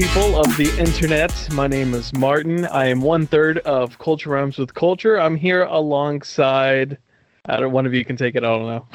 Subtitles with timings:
[0.00, 1.30] people of the internet.
[1.52, 2.64] My name is Martin.
[2.64, 5.20] I am one third of Culture Rhymes with Culture.
[5.20, 6.96] I'm here alongside.
[7.44, 7.70] I don't.
[7.70, 8.42] One of you can take it.
[8.42, 8.86] I don't know.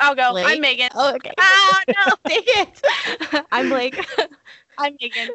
[0.00, 0.30] I'll go.
[0.30, 0.46] Blake?
[0.48, 0.88] I'm Megan.
[0.94, 1.32] Oh, okay.
[1.38, 2.14] Ah, no.
[2.26, 3.46] Dang it.
[3.52, 4.02] I'm Blake.
[4.78, 5.28] I'm Megan.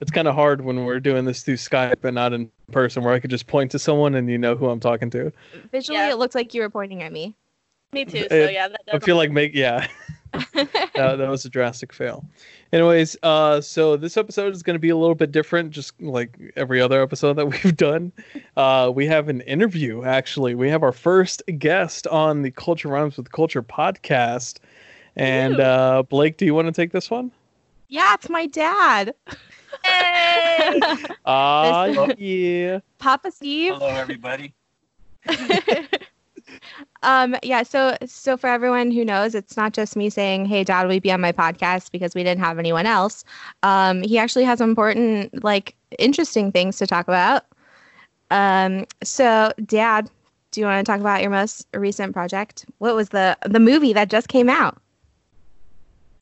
[0.00, 3.14] It's kind of hard when we're doing this through Skype and not in person, where
[3.14, 5.32] I could just point to someone and you know who I'm talking to.
[5.70, 6.10] Visually, Yeah.
[6.10, 7.36] it looks like you were pointing at me.
[7.92, 8.26] Me too.
[8.28, 9.86] So yeah, that I doesn't feel like make yeah.
[10.54, 12.24] that, that was a drastic fail.
[12.72, 16.36] Anyways, uh, so this episode is going to be a little bit different, just like
[16.56, 18.12] every other episode that we've done.
[18.56, 20.54] Uh, we have an interview, actually.
[20.54, 24.58] We have our first guest on the Culture Rhymes with Culture podcast.
[25.16, 27.30] And uh, Blake, do you want to take this one?
[27.88, 29.14] yeah, it's my dad.
[29.84, 30.80] Yay!
[31.24, 32.80] Ah, This- yeah.
[32.98, 33.74] Papa Steve.
[33.74, 34.54] Hello, everybody.
[37.02, 40.92] Um yeah so so for everyone who knows it's not just me saying hey dad
[40.92, 41.90] you be on my podcast?
[41.90, 43.24] because we didn't have anyone else.
[43.62, 47.44] Um he actually has important like interesting things to talk about.
[48.30, 50.10] Um so dad
[50.52, 52.64] do you want to talk about your most recent project?
[52.78, 54.78] What was the the movie that just came out?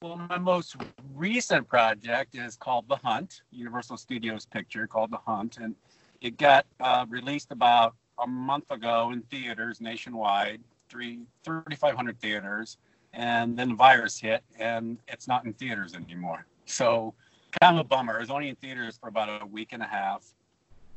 [0.03, 0.77] Well, my most
[1.15, 5.75] recent project is called The Hunt, Universal Studios picture called The Hunt, and
[6.21, 12.79] it got uh, released about a month ago in theaters nationwide, three 3,500 theaters,
[13.13, 16.47] and then the virus hit, and it's not in theaters anymore.
[16.67, 17.15] So,
[17.61, 18.17] kind of a bummer.
[18.17, 20.25] It was only in theaters for about a week and a half.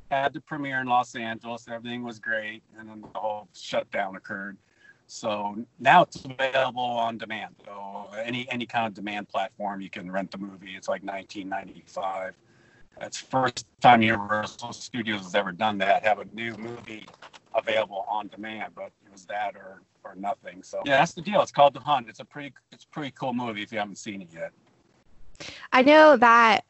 [0.10, 4.58] Had the premiere in Los Angeles, everything was great, and then the whole shutdown occurred.
[5.08, 7.56] So now it's available on demand.
[7.66, 10.76] So any any kind of demand platform, you can rent the movie.
[10.76, 12.36] It's like 1995.
[13.00, 16.04] That's first time Universal Studios has ever done that.
[16.04, 17.06] Have a new movie
[17.56, 20.64] available on demand, but it was that or or nothing.
[20.64, 21.42] So yeah, that's the deal.
[21.42, 22.08] It's called The Hunt.
[22.10, 24.52] It's a pretty it's a pretty cool movie if you haven't seen it yet.
[25.72, 26.66] i know that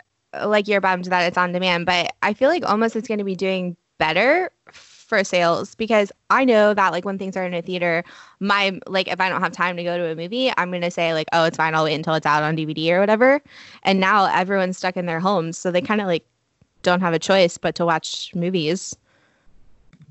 [0.46, 3.24] like you're bummed that it's on demand but i feel like almost it's going to
[3.24, 4.52] be doing better
[5.08, 8.04] for sales because i know that like when things are in a theater
[8.42, 10.92] my like if i don't have time to go to a movie i'm going to
[10.92, 13.42] say like oh it's fine i'll wait until it's out on dvd or whatever
[13.84, 16.26] and now everyone's stuck in their homes so they kind of like
[16.84, 18.96] don't have a choice but to watch movies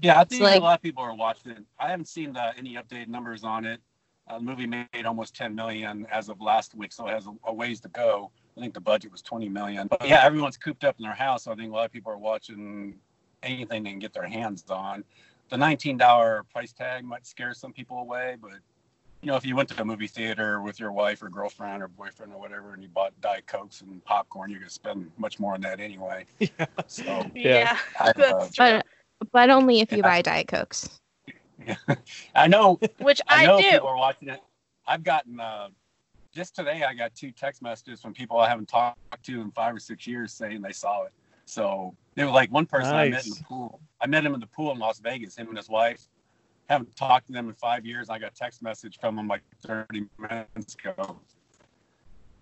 [0.01, 1.65] Yeah, I think like- a lot of people are watching it.
[1.79, 3.81] I haven't seen the, any updated numbers on it.
[4.29, 7.35] Uh, the movie made almost 10 million as of last week, so it has a,
[7.45, 8.31] a ways to go.
[8.57, 9.87] I think the budget was 20 million.
[9.87, 11.45] But yeah, everyone's cooped up in their house.
[11.45, 12.97] So I think a lot of people are watching
[13.43, 15.05] anything they can get their hands on.
[15.49, 18.53] The $19 price tag might scare some people away, but
[19.23, 21.89] you know, if you went to a movie theater with your wife or girlfriend or
[21.89, 25.55] boyfriend or whatever, and you bought Diet Cokes and popcorn, you're gonna spend much more
[25.55, 26.27] on that anyway.
[26.89, 27.77] So Yeah.
[27.99, 28.87] I, uh, but
[29.33, 30.03] but only if you Yeah.
[30.03, 30.89] buy diet cokes
[32.35, 33.71] I know Which I I, know do.
[33.71, 34.41] people are watching it.
[34.87, 35.69] I've gotten uh,
[36.33, 36.85] just today.
[36.85, 40.07] I got two text messages from people I haven't talked to in five or six
[40.07, 41.13] years saying they saw it.
[41.47, 43.81] So it was like one person I met in the pool.
[44.01, 45.37] I met him in the pool in Las Vegas.
[45.37, 46.01] Him and his wife.
[46.69, 48.11] Haven't talked to them in five years.
[48.11, 51.21] I got a text message from them like 30 minutes ago.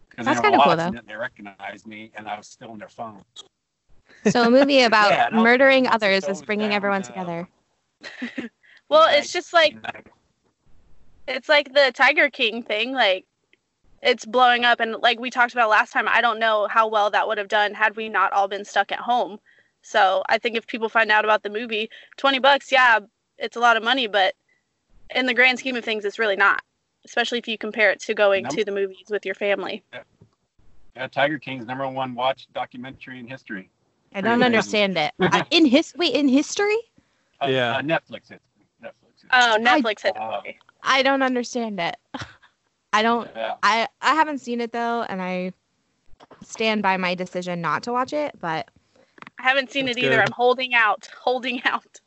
[0.09, 0.89] Because That's they were kinda cool, though.
[0.89, 3.23] it and they recognized me, and I was still on their phone.
[4.29, 7.49] so a movie about Yeah, murdering others sit is bringing down, everyone uh, together
[8.89, 9.77] well, it's just like
[11.27, 12.93] it's like the Tiger King thing.
[12.93, 13.25] Like
[14.03, 17.11] it's blowing up, and like we talked about last time, I don't know how well
[17.11, 19.39] that would have done had we not all been stuck at home.
[19.85, 23.01] So I think if people find out about the movie, twenty bucks, yeah,
[23.39, 24.35] it's a lot of money, but
[25.15, 26.63] in the grand scheme of things, it's really not.
[27.05, 28.53] Especially if you compare it to going Nope.
[28.55, 29.85] to the movies with your family.
[30.97, 33.69] Yeah, Tiger King's number one watched documentary in history.
[34.15, 36.79] i don't Pretty understand it I- in his wait in history
[37.43, 37.77] Uh, Yeah.
[37.77, 38.41] uh, Netflix it.
[38.83, 39.31] Netflix it.
[39.33, 40.41] Oh, Netflix hit Uh.
[40.83, 41.97] I don't understand it.
[42.95, 43.29] I don't.
[43.37, 43.55] yeah.
[43.63, 45.53] I I haven't seen it though, and I
[46.43, 48.39] stand by my decision not to watch it.
[48.41, 48.69] But
[49.45, 50.17] I haven't seen That's it either.
[50.17, 50.27] good.
[50.27, 52.01] I'm holding out, holding out.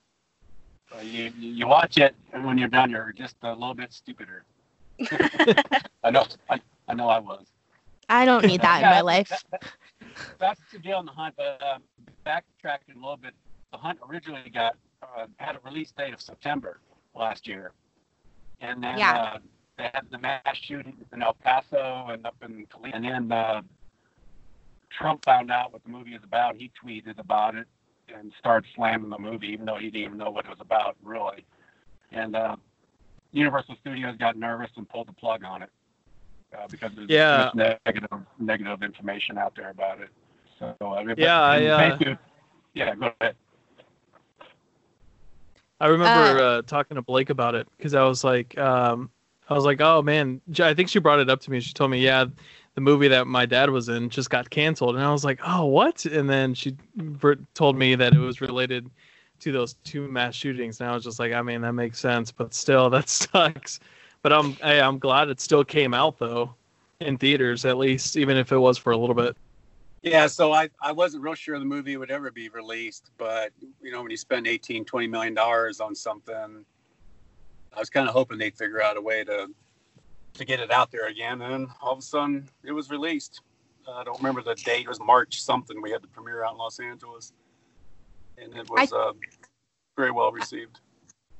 [0.92, 3.94] Uh, you, you you watch it, and when you're done, you're just a little bit
[3.94, 4.44] stupider.
[6.04, 6.26] I know.
[6.50, 7.10] I, I know.
[7.10, 7.46] I was.
[8.10, 9.30] I don't need that in my life.
[9.30, 9.64] that- that-
[10.40, 11.36] that's the deal on the hunt.
[11.38, 11.84] But um,
[12.26, 13.34] backtracking a little bit,
[13.72, 16.80] the hunt originally got uh, had a release date of September
[17.14, 17.72] last year,
[18.62, 19.14] and then Yeah.
[19.36, 19.38] uh,
[19.78, 23.62] they had the mass shooting in El Paso and up in Toledo, and then uh,
[24.90, 26.56] Trump found out what the movie is about.
[26.56, 27.68] He tweeted about it
[28.14, 30.96] and started slamming the movie, even though he didn't even know what it was about,
[31.04, 31.46] really.
[32.12, 32.56] And uh,
[33.32, 35.70] Universal Studios got nervous and pulled the plug on it
[36.58, 37.50] uh, because there's Yeah.
[37.54, 40.10] too negative negative information out there about it.
[40.60, 42.18] So uh, but- Yeah, I, and uh, basically-
[42.74, 43.36] yeah, go ahead.
[45.80, 49.12] I remember uh, talking to Blake about it because I was like, um,
[49.50, 51.60] I was like, oh man, I think she brought it up to me.
[51.60, 52.26] She told me, yeah,
[52.76, 55.66] the movie that my dad was in just got canceled, and I was like, oh
[55.66, 56.06] what?
[56.06, 56.76] And then she
[57.54, 58.90] told me that it was related
[59.40, 62.32] to those two mass shootings, and I was just like, I mean, that makes sense,
[62.32, 63.80] but still, that sucks.
[64.22, 66.54] But I'm hey, I'm glad it still came out though,
[67.00, 69.36] in theaters at least, even if it was for a little bit.
[70.04, 73.52] Yeah, so I, I wasn't real sure the movie would ever be released, but
[73.82, 76.66] you know, when you spend 18, 20 million dollars on something,
[77.76, 79.50] I was kind of hoping they'd figure out a way to
[80.34, 81.42] to get it out there again.
[81.42, 83.42] And all of a sudden, it was released.
[83.88, 84.86] Uh, I don't remember the date.
[84.86, 85.82] It was March something.
[85.82, 87.34] We had the premiere out in Los Angeles,
[88.38, 89.14] and it was uh,
[89.96, 90.80] very well received.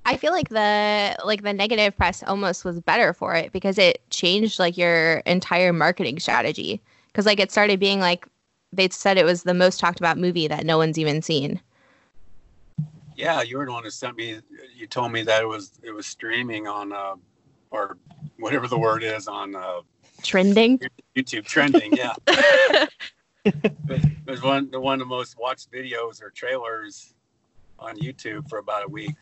[0.06, 4.02] I feel like the like the negative press almost was better for it because it
[4.10, 6.82] changed like your entire marketing strategy.
[7.08, 8.26] Because like it started being like
[8.72, 11.60] they said it was the most talked about movie that no one's even seen.
[13.18, 14.38] Yeah, you were the one who sent me.
[14.76, 17.16] You told me that it was it was streaming on uh,
[17.72, 17.98] or
[18.40, 19.82] whatever the word is on uh,
[20.24, 20.80] Trending.
[21.16, 21.94] YouTube trending.
[21.96, 22.14] Yeah,
[23.46, 27.14] it was one the one of the most watched videos or trailers
[27.80, 29.16] on YouTube for about a week.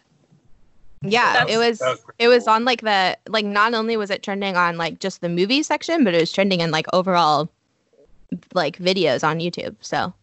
[1.02, 2.54] Yeah, That's- it was was it was cool.
[2.54, 6.04] on like the like not only was it trending on like just the movie section,
[6.04, 7.50] but it was trending in like overall
[8.54, 9.76] like videos on YouTube.
[9.82, 10.14] So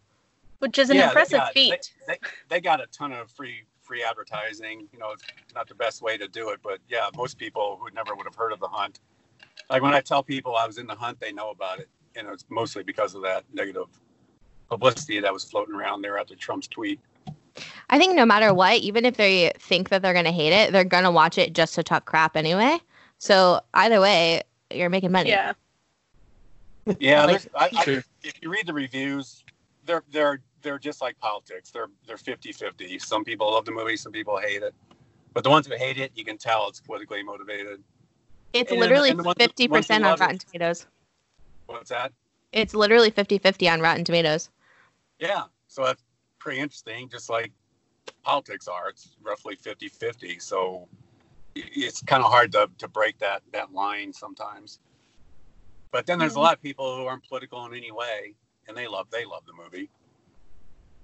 [0.63, 1.93] Which is an Yeah, they impressive got- feat.
[2.07, 4.87] They, they, they got a ton of free free advertising.
[4.93, 5.23] You know, it's
[5.53, 8.35] not the best way to do it, but yeah, most people who never would have
[8.35, 9.01] heard of the hunt,
[9.69, 12.29] like when I tell people I was in the hunt, they know about it, and
[12.29, 13.87] it's mostly because of that negative
[14.69, 17.01] publicity that was floating around there after Trump's tweet.
[17.89, 20.85] I think no matter what, even if they think that they're gonna hate it, they're
[20.85, 22.77] gonna watch it just to talk crap anyway.
[23.17, 25.29] So either way, you're making money.
[25.31, 25.51] Yeah.
[27.01, 29.43] Yeah, Like- I, I, if you read the reviews,
[29.85, 31.69] they're they're they're just like politics.
[31.69, 33.01] They're they're 50-50.
[33.01, 34.73] Some people love the movie, some people hate it.
[35.33, 37.83] But the ones who hate it, you can tell it's politically motivated.
[38.53, 40.87] It's And- literally and the ones- fifty ones who percent on love it- Rotten Tomatoes.
[41.67, 42.11] What's that?
[42.51, 44.51] It's literally 50-50 on Rotten Tomatoes.
[45.17, 46.03] Yeah, so that's
[46.37, 47.09] pretty interesting.
[47.09, 47.51] Just like
[48.21, 50.39] politics are, it's roughly 50-50.
[50.39, 50.87] So
[51.55, 54.79] it's kind of hard to, to break that that line sometimes.
[55.91, 56.43] But then there's a mm-hmm.
[56.43, 58.33] lot of people who aren't political in any way,
[58.67, 59.89] and they love they love the movie.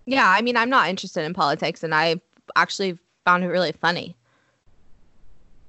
[0.09, 2.15] Yeah, I mean, I'm not interested in politics, and I
[2.55, 4.15] actually found it really funny.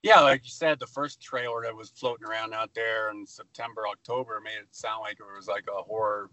[0.02, 3.86] Yeah, like you said, the first trailer that was floating around out there in September,
[3.86, 6.30] October made it sound like it was like a horror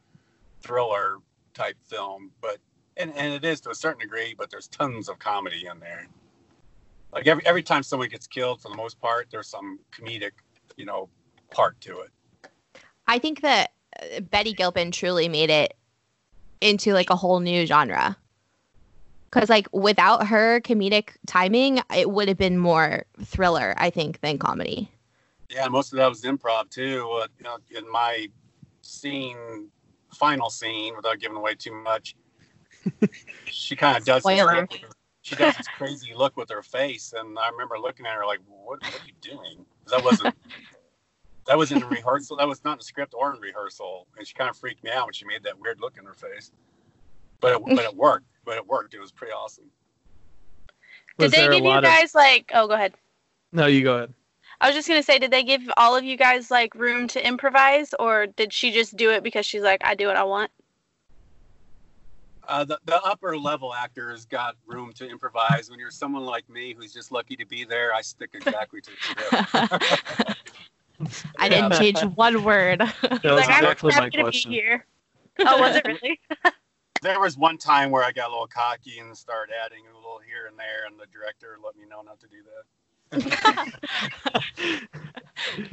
[0.61, 1.17] thriller
[1.53, 2.31] type film.
[2.39, 2.59] But
[2.95, 6.07] and, and it is to a certain degree, but there's tons of comedy in there.
[7.11, 10.31] Like every every time someone gets killed, for the most part, there's some comedic,
[10.77, 11.09] you know,
[11.51, 12.11] part to it.
[13.05, 13.71] I think that
[14.01, 15.73] uh, Betty Gilpin truly made it
[16.61, 18.17] into like a whole new genre.
[19.31, 24.37] Cause like without her comedic timing, it would have been more thriller, I think, than
[24.37, 24.89] comedy.
[25.49, 27.09] Yeah, most of that was improv too.
[27.21, 28.27] Uh, you know, in my
[28.81, 29.69] scene,
[30.13, 32.15] final scene, without giving away too much,
[33.45, 34.23] she kind of does.
[34.23, 34.61] Spoiler.
[34.61, 38.25] look She does this crazy look with her face, and I remember looking at her
[38.25, 38.79] like, "What?
[38.91, 40.35] What are you doing?" 'Cause That wasn't.
[41.47, 42.37] That was in rehearsal.
[42.37, 44.91] That was not in the script or in rehearsal, and she kind of freaked me
[44.91, 46.51] out when she made that weird look in her face.
[47.39, 48.25] But it, but it worked.
[48.45, 48.93] But it worked.
[48.93, 49.65] It was pretty awesome.
[51.17, 52.51] Was Did they give you lot of- guys like?
[52.53, 52.93] Oh, go ahead.
[53.51, 54.13] No, you go ahead.
[54.59, 57.25] I was just gonna say, did they give all of you guys like room to
[57.25, 60.49] improvise, or did she just do it because she's like, I do what I want?
[62.47, 65.69] Uh, the, the upper level actors got room to improvise.
[65.69, 68.91] When you're someone like me who's just lucky to be there, I stick exactly to
[68.91, 70.36] the script.
[71.37, 71.79] I didn't Yeah.
[71.79, 72.79] change one word.
[72.79, 72.91] That
[73.23, 74.51] was like, I'm exactly my happy to be question.
[74.51, 74.85] here.
[75.45, 76.19] Oh, was it really?
[77.03, 80.19] there was one time where I got a little cocky and started adding a little
[80.25, 82.63] here and there, and the director let me know not to do that.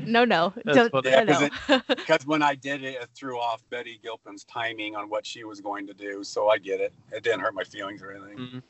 [0.04, 1.10] no, no, That's don't, funny.
[1.10, 1.80] no, Yeah, 'cause no.
[1.96, 5.62] Because when I did it, it threw off Betty Gilpin's timing on what she was
[5.62, 6.22] going to do.
[6.24, 6.92] So I get it.
[7.10, 8.38] It didn't hurt my feelings or anything.
[8.38, 8.62] Mhm.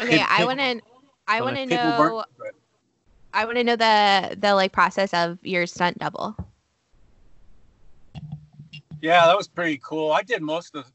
[0.00, 0.80] okay, I want to,
[1.26, 2.26] I want to know, weren't.
[3.32, 6.36] I want to know the the like process of your stunt double.
[9.00, 10.12] Yeah, that was pretty cool.
[10.12, 10.90] I did most of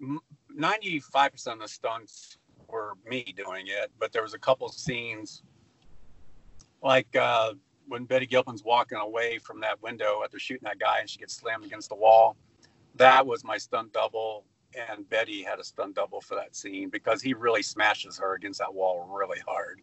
[0.49, 2.37] ninety-five percent of the stunts
[2.67, 5.43] were me doing it, but there was a couple scenes
[6.81, 7.53] like uh,
[7.87, 11.33] when Betty Gilpin's walking away from that window after shooting that guy and she gets
[11.33, 12.35] slammed against the wall.
[12.95, 14.45] That was my stunt double,
[14.89, 18.59] and Betty had a stunt double for that scene because he really smashes her against
[18.59, 19.81] that wall really hard.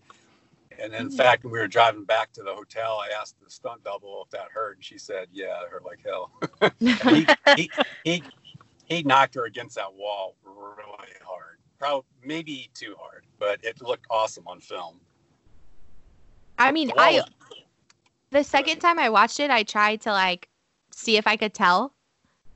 [0.78, 1.16] And in mm-hmm.
[1.16, 4.30] fact, when we were driving back to the hotel, I asked the stunt double if
[4.30, 6.30] that hurt, and she said, "Yeah, it hurt like hell."
[6.78, 7.70] he, he,
[8.04, 8.22] he,
[8.86, 10.86] he knocked her against that wall really
[11.24, 11.58] hard.
[11.78, 15.00] Probably maybe too hard, but it looked awesome on film.
[16.58, 17.22] I mean, The I
[18.30, 20.48] the second time I watched it, I tried to like
[20.92, 21.94] see if I could tell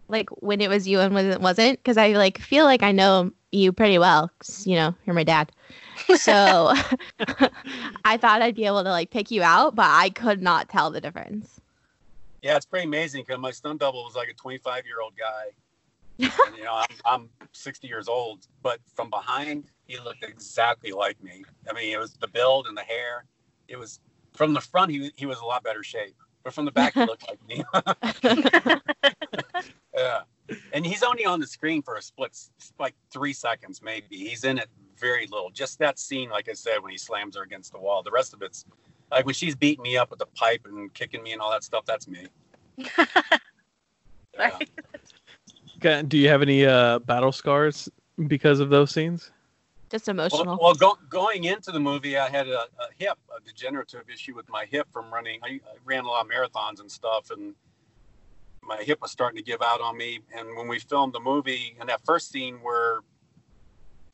[0.09, 2.93] like when it was you and when it wasn't because I like feel like I
[2.93, 5.51] know you pretty well 'cause, you know you're my dad.
[6.17, 6.73] So
[8.05, 10.91] I thought I'd be able to like pick you out, but I could not tell
[10.91, 11.61] the difference.
[12.43, 15.51] Yeah, it's pretty amazing because my stunt double was like a 25 year old guy.
[16.47, 21.21] and, you know, I'm, I'm 60 years old, but from behind, he looked exactly like
[21.23, 21.43] me.
[21.69, 23.25] I mean, it was the build and the hair.
[23.67, 23.99] It was
[24.35, 27.01] from the front, he, he was a lot better shape, but from the back, he
[27.01, 27.65] looked like me.
[29.97, 30.21] yeah.
[30.73, 32.39] And he's only on the screen for a split,
[32.79, 34.17] like three seconds, maybe.
[34.17, 34.69] He's in it
[35.05, 35.51] very little.
[35.51, 38.03] Just that scene, like I said, when he slams her against the wall.
[38.03, 38.65] The rest of it's
[39.11, 41.63] like when she's beating me up with the pipe and kicking me and all that
[41.63, 42.27] stuff, that's me.
[44.37, 44.59] Yeah.
[45.77, 47.89] Okay, Do you have any uh, battle scars
[48.27, 49.31] because of those scenes?
[49.91, 50.59] Just emotional.
[50.61, 54.49] well go, going into the movie, I had a, a hip, a degenerative issue with
[54.49, 55.39] my hip from running.
[55.45, 57.55] I, I ran a lot of marathons and stuff, and
[58.61, 60.19] my hip was starting to give out on me.
[60.37, 63.03] And when we filmed the movie, in that first scene where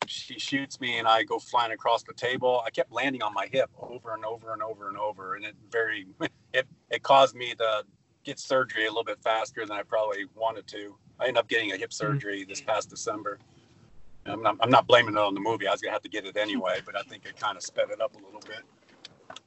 [0.07, 3.47] she shoots me and I go flying across the table, I kept landing on my
[3.51, 6.07] hip over and over and over and over, and it very
[6.53, 7.83] it it caused me to
[8.23, 10.95] get surgery a little bit faster than I probably wanted to.
[11.19, 12.69] I ended up getting a hip surgery this mm-hmm.
[12.69, 13.39] past December.
[14.25, 15.67] I'm not, I'm not blaming it on the movie.
[15.67, 17.89] I was gonna have to get it anyway, but I think it kind of sped
[17.89, 18.61] it up a little bit.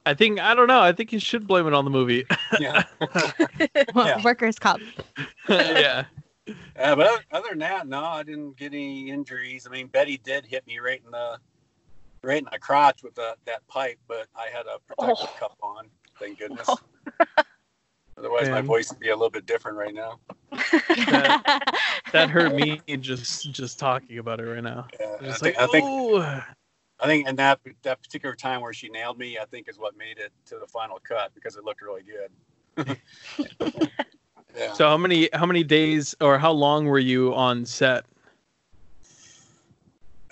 [0.05, 0.81] I think I don't know.
[0.81, 2.25] I think you should blame it on the movie.
[2.59, 2.83] Yeah,
[3.95, 4.23] yeah.
[4.23, 4.83] Workers' comp.
[5.47, 6.05] yeah.
[6.47, 9.65] Uh, but other, other than that, no, I didn't get any injuries.
[9.67, 11.37] I mean, Betty did hit me right in the
[12.23, 15.39] right in the crotch with the, that pipe, but I had a protective Oh.
[15.39, 15.87] cup on.
[16.19, 16.67] Thank goodness.
[16.67, 16.77] Oh.
[18.17, 20.19] Otherwise, my voice would be a little bit different right now.
[22.11, 24.87] That hurt me just just talking about it right now.
[24.99, 25.85] Yeah, I Just think, like, I think
[27.01, 29.97] I think in that that particular time where she nailed me, I think is what
[29.97, 32.03] made it to the final cut because it looked really
[32.77, 32.97] good.
[34.55, 34.73] yeah.
[34.73, 38.05] So how many how many days or how long were you on set?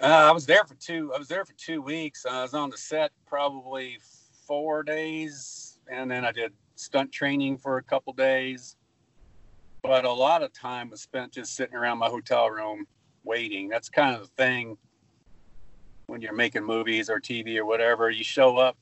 [0.02, 1.14] Uh, I was there for two.
[1.14, 2.26] I was there for two weeks.
[2.26, 4.00] I was on the set probably
[4.48, 8.76] four days, and then I did stunt training for a couple days.
[9.82, 12.86] But a lot of time was spent just sitting around my hotel room
[13.24, 13.70] waiting.
[13.70, 14.78] That's kind of the thing
[16.08, 18.10] when you're making movies or TV or whatever.
[18.10, 18.78] You show up,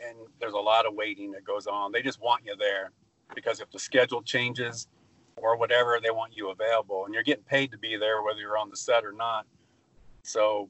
[0.00, 1.92] and there's a lot of waiting that goes on.
[1.92, 2.92] They just want you there
[3.34, 4.88] because if the schedule changes
[5.36, 8.58] or whatever, they want you available, and you're getting paid to be there whether you're
[8.58, 9.46] on the set or not.
[10.22, 10.68] So,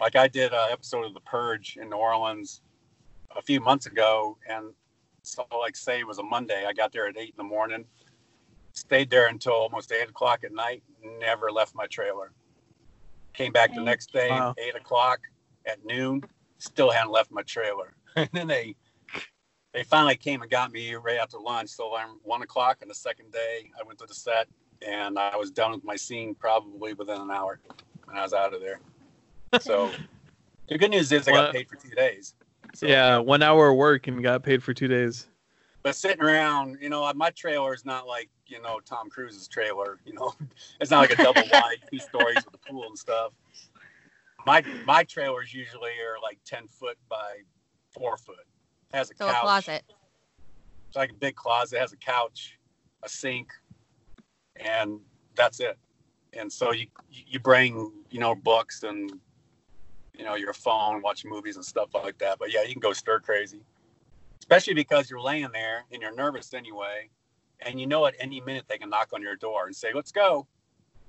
[0.00, 2.60] like I did an episode of The Purge in New Orleans
[3.36, 4.72] a few months ago, and
[5.22, 6.64] so like say it was a Monday.
[6.66, 7.84] I got there at eight in the morning,
[8.72, 10.82] stayed there until almost eight o'clock at night,
[11.20, 12.32] never left my trailer.
[13.34, 14.54] Came back the next day, Wow.
[14.58, 15.20] eight o'clock
[15.66, 16.22] at noon,
[16.58, 17.94] still hadn't left my trailer.
[18.16, 18.74] and then they
[19.72, 21.70] they finally came and got me right after lunch.
[21.70, 23.70] So I'm one o'clock on the second day.
[23.78, 24.48] I went to the set
[24.86, 27.60] and I was done with my scene probably within an hour,
[28.08, 28.80] and I was out of there.
[29.60, 29.90] So
[30.68, 32.34] the good news is I got paid for two days.
[32.74, 35.26] So, yeah, one hour of work and got paid for two days.
[35.82, 39.98] But sitting around, you know, my trailer is not like you know Tom Cruise's trailer.
[40.04, 40.34] You know,
[40.80, 43.32] it's not like a double wide, two stories with a pool and stuff.
[44.46, 47.38] My my trailers usually are like ten foot by
[47.90, 48.46] four foot.
[48.92, 49.40] Has a So a couch.
[49.42, 49.82] closet.
[50.88, 51.78] It's like a big closet.
[51.78, 52.58] Has a couch,
[53.02, 53.50] a sink,
[54.56, 55.00] and
[55.34, 55.76] that's it.
[56.32, 59.10] And so you you bring you know books and
[60.14, 62.38] you know your phone, watch movies and stuff like that.
[62.38, 63.60] But yeah, you can go stir crazy,
[64.40, 67.10] especially because you're laying there and you're nervous anyway,
[67.60, 70.12] and you know at any minute they can knock on your door and say, "Let's
[70.12, 70.46] go."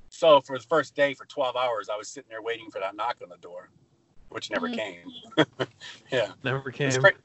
[0.10, 2.96] So for the first day, for 12 hours, I was sitting there waiting for that
[2.96, 3.70] knock on the door,
[4.30, 4.74] which never Mhm.
[4.74, 5.12] came.
[6.12, 6.88] yeah, Never came.
[6.90, 7.18] it's pretty,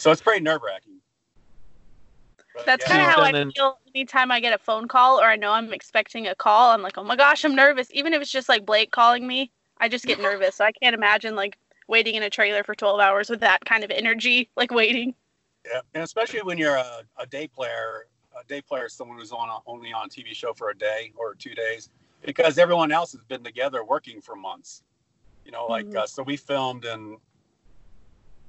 [0.00, 0.94] so it's pretty nerve wracking.
[2.64, 2.88] That's Yeah.
[2.88, 5.72] kind of how I feel anytime I get a phone call or I know I'm
[5.72, 6.70] expecting a call.
[6.70, 7.88] I'm like, oh my gosh, I'm nervous.
[7.92, 10.56] Even if it's just like Blake calling me, I just get nervous.
[10.56, 13.84] So I can't imagine like waiting in a trailer for 12 hours with that kind
[13.84, 15.14] of energy, like waiting.
[15.66, 18.06] Yeah, and especially when you're a, a day player,
[18.38, 21.12] a day player is someone who's on only on a TV show for a day
[21.16, 21.90] or two days,
[22.24, 24.82] because everyone else has been together working for months.
[25.44, 25.96] You know, like Mhm.
[25.96, 27.18] uh, so we filmed in.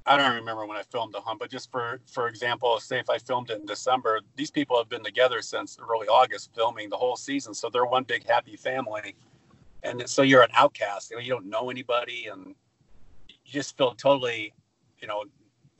[0.04, 3.08] I don't remember when I filmed the hunt, but just for for example, say if
[3.08, 6.96] I filmed it in December, these people have been together since early August filming the
[6.96, 9.14] whole season, so they're one big happy family.
[9.84, 11.10] And so you're an outcast.
[11.10, 12.54] You, know, you don't know anybody, and
[13.28, 14.52] you just feel totally,
[15.00, 15.24] you know,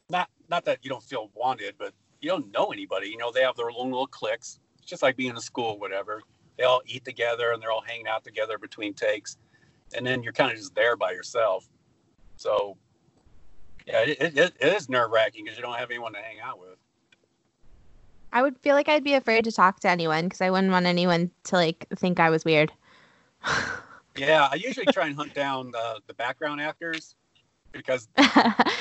[0.08, 3.08] not not that you don't feel wanted, but you don't know anybody.
[3.08, 4.60] You know, they have their own little cliques.
[4.78, 6.22] It's just like being in school, whatever.
[6.58, 9.36] They all eat together and they're all hanging out together between takes,
[9.94, 11.68] and then you're kind of just there by yourself.
[12.36, 12.76] So,
[13.86, 16.60] yeah, it, it, it is nerve wracking because you don't have anyone to hang out
[16.60, 16.78] with.
[18.32, 20.86] I would feel like I'd be afraid to talk to anyone because I wouldn't want
[20.86, 22.72] anyone to like think I was weird.
[24.16, 27.14] Yeah, I usually try and hunt down the, the background actors
[27.72, 28.24] because you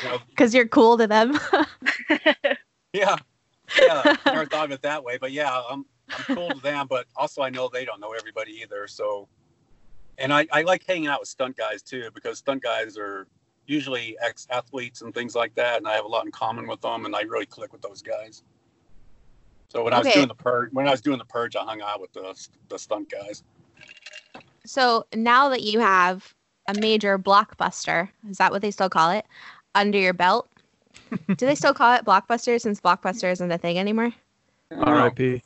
[0.03, 1.39] know, Because you're cool to them.
[2.93, 3.15] yeah,
[3.79, 6.87] yeah, I never thought of it that way, but yeah, I'm I'm cool to them,
[6.87, 8.87] but also I know they don't know everybody either.
[8.87, 9.29] So,
[10.17, 13.27] and I I like hanging out with stunt guys too because stunt guys are
[13.67, 16.81] usually ex athletes and things like that, and I have a lot in common with
[16.81, 18.43] them, and I really click with those guys.
[19.69, 21.81] So when I was doing the purge, when I was doing the purge, I hung
[21.81, 22.35] out with the
[22.69, 23.43] the stunt guys.
[24.65, 26.33] so now that you have
[26.67, 29.25] a major blockbuster, is that what they still call it,
[29.75, 30.49] under your belt?
[31.27, 34.11] Do they still call it blockbuster since blockbuster isn't a thing anymore?
[34.71, 35.41] R.I.P.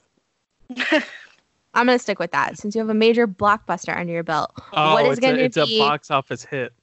[1.76, 4.54] I'm gonna stick with that since you have a major blockbuster under your belt.
[4.74, 5.78] Oh, what is it's, going a, to it's be?
[5.78, 6.74] a box office hit.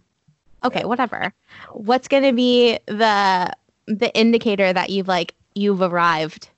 [0.65, 1.33] Okay, whatever.
[1.73, 3.53] What's gonna be the
[3.87, 6.49] the indicator that you've like you've arrived?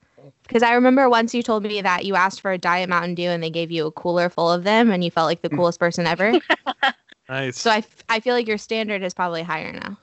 [0.43, 3.29] Because I remember once you told me that you asked for a Diet Mountain Dew
[3.29, 5.79] and they gave you a cooler full of them and you felt like the coolest
[5.81, 6.39] person ever.
[7.29, 7.59] Nice.
[7.59, 9.97] So I, f- I feel like your standard is probably higher now.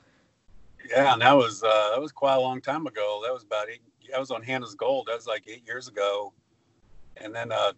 [0.90, 3.22] Yeah, and that was uh, that was quite a long time ago.
[3.24, 3.80] That was about eight.
[4.14, 5.06] I was on Hannah's Gold.
[5.06, 6.32] That was like eight years ago,
[7.18, 7.72] and then uh,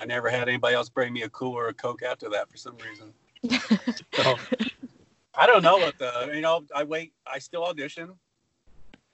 [0.00, 2.76] I never had anybody else bring me a cooler of Coke after that for some
[2.78, 3.12] reason.
[4.14, 4.36] So
[5.34, 6.64] I don't know what the you know.
[6.74, 7.12] I wait.
[7.26, 8.12] I still audition.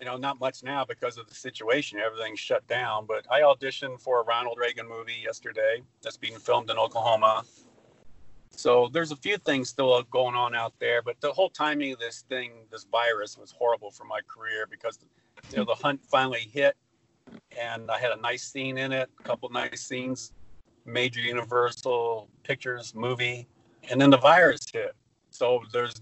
[0.01, 1.99] You know, not much now because of the situation.
[1.99, 3.07] Everything's shut down.
[3.07, 7.45] But I auditioned for a Ronald Reagan movie yesterday that's being filmed in Oklahoma.
[8.59, 12.01] So there's a few things still going on out there, but the whole timing of
[12.01, 14.99] this thing, this virus, was horrible for my career because
[15.53, 16.77] you know the hunt finally hit,
[17.57, 20.33] and I had a nice scene in it, a couple nice scenes,
[20.85, 23.47] major Universal Pictures movie,
[23.91, 24.97] and then the virus hit.
[25.31, 25.95] So there's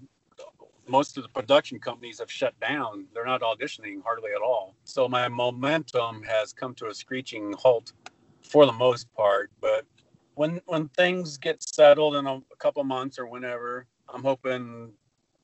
[0.89, 3.07] most of the production companies have shut down.
[3.13, 4.75] They're not auditioning hardly at all.
[4.85, 7.93] So my momentum has come to a screeching halt
[8.43, 9.51] for the most part.
[9.61, 9.85] But
[10.35, 14.93] when when things get settled in a, a couple months or whenever, I'm hoping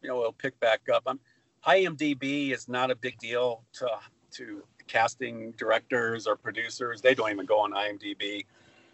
[0.03, 1.03] you know it'll pick back up.
[1.07, 1.19] I'm,
[1.67, 3.89] IMDb is not a big deal to
[4.33, 7.01] to casting directors or producers.
[7.01, 8.45] They don't even go on IMDb,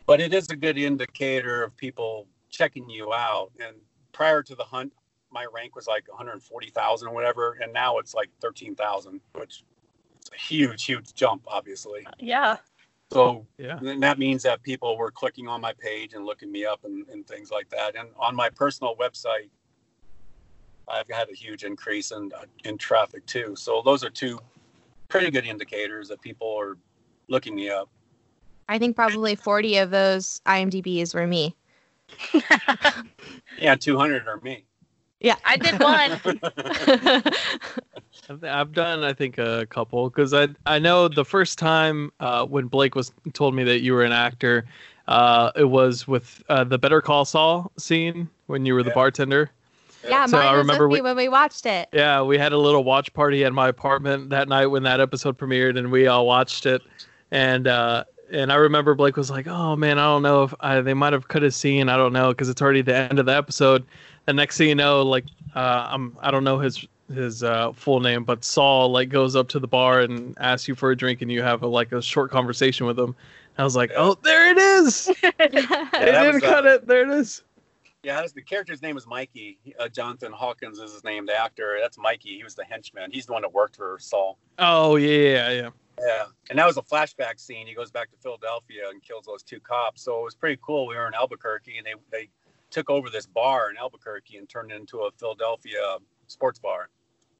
[0.06, 3.50] but it is a good indicator of people checking you out.
[3.60, 3.76] And
[4.12, 4.92] prior to the hunt,
[5.30, 9.62] my rank was like 140,000 or whatever, and now it's like 13,000, which
[10.22, 12.06] is a huge, huge jump, obviously.
[12.18, 12.56] yeah.
[13.10, 13.78] So yeah.
[13.78, 17.08] and that means that people were clicking on my page and looking me up and,
[17.08, 17.96] and things like that.
[17.96, 19.48] And on my personal website,
[20.86, 23.54] I've had a huge increase in uh, in traffic too.
[23.56, 24.38] So those are two
[25.08, 26.76] pretty good indicators that people are
[27.28, 27.88] looking me up.
[28.68, 31.56] I think probably 40 of those IMDb's were me.
[33.60, 34.64] Yeah, 200 are me.
[35.20, 35.34] Yeah.
[35.44, 36.20] I did one.
[38.30, 42.44] I've- I've done, I think, a couple because I I know the first time uh,
[42.46, 44.64] when Blake was told me that you were an actor,
[45.08, 49.50] uh, it was with uh, the Better Call Saul scene when you were the bartender.
[50.06, 51.88] yeah, So I was remember with me we- when we watched it.
[51.92, 55.36] Yeah, we had a little watch party at my apartment that night when that episode
[55.38, 56.82] premiered, and we all watched it.
[57.30, 60.80] And uh, and I remember Blake was like, "Oh man, I don't know if I,
[60.80, 61.88] they might have cut a scene.
[61.88, 63.84] I don't know because it's already the end of the episode."
[64.26, 68.00] And next thing you know, like uh, I'm I don't know his his uh, full
[68.00, 71.22] name, but Saul like goes up to the bar and asks you for a drink,
[71.22, 73.14] and you have a, like a short conversation with him.
[73.56, 75.06] I was like, "Oh, there it is!
[75.22, 76.86] they didn't was, uh, cut it.
[76.86, 77.42] There it is."
[78.04, 79.58] Yeah, that's, the character's name is Mikey.
[79.78, 81.26] Uh, Jonathan Hawkins is his name.
[81.26, 82.36] The actor, that's Mikey.
[82.36, 83.10] He was the henchman.
[83.10, 84.38] He's the one that worked for Saul.
[84.58, 85.70] Oh yeah, yeah, yeah.
[86.00, 87.66] Yeah, and that was a flashback scene.
[87.66, 90.02] He goes back to Philadelphia and kills those two cops.
[90.02, 90.87] So it was pretty cool.
[90.87, 92.28] We were in Albuquerque, and they they
[92.70, 96.88] took over this bar in Albuquerque and turned it into a Philadelphia sports bar.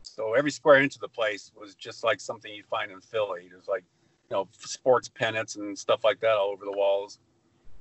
[0.03, 3.49] So every square inch of the place was just like something you'd find in Philly.
[3.51, 3.85] There's like,
[4.31, 7.19] you know, sports pennants and stuff like that all over the walls.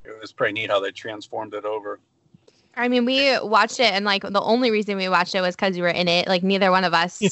[0.03, 1.99] It was pretty neat how they transformed it over.
[2.75, 5.75] I mean, we watched it, and like the only reason we watched it was because
[5.75, 6.27] you were in it.
[6.27, 7.29] Like neither one of us Yeah.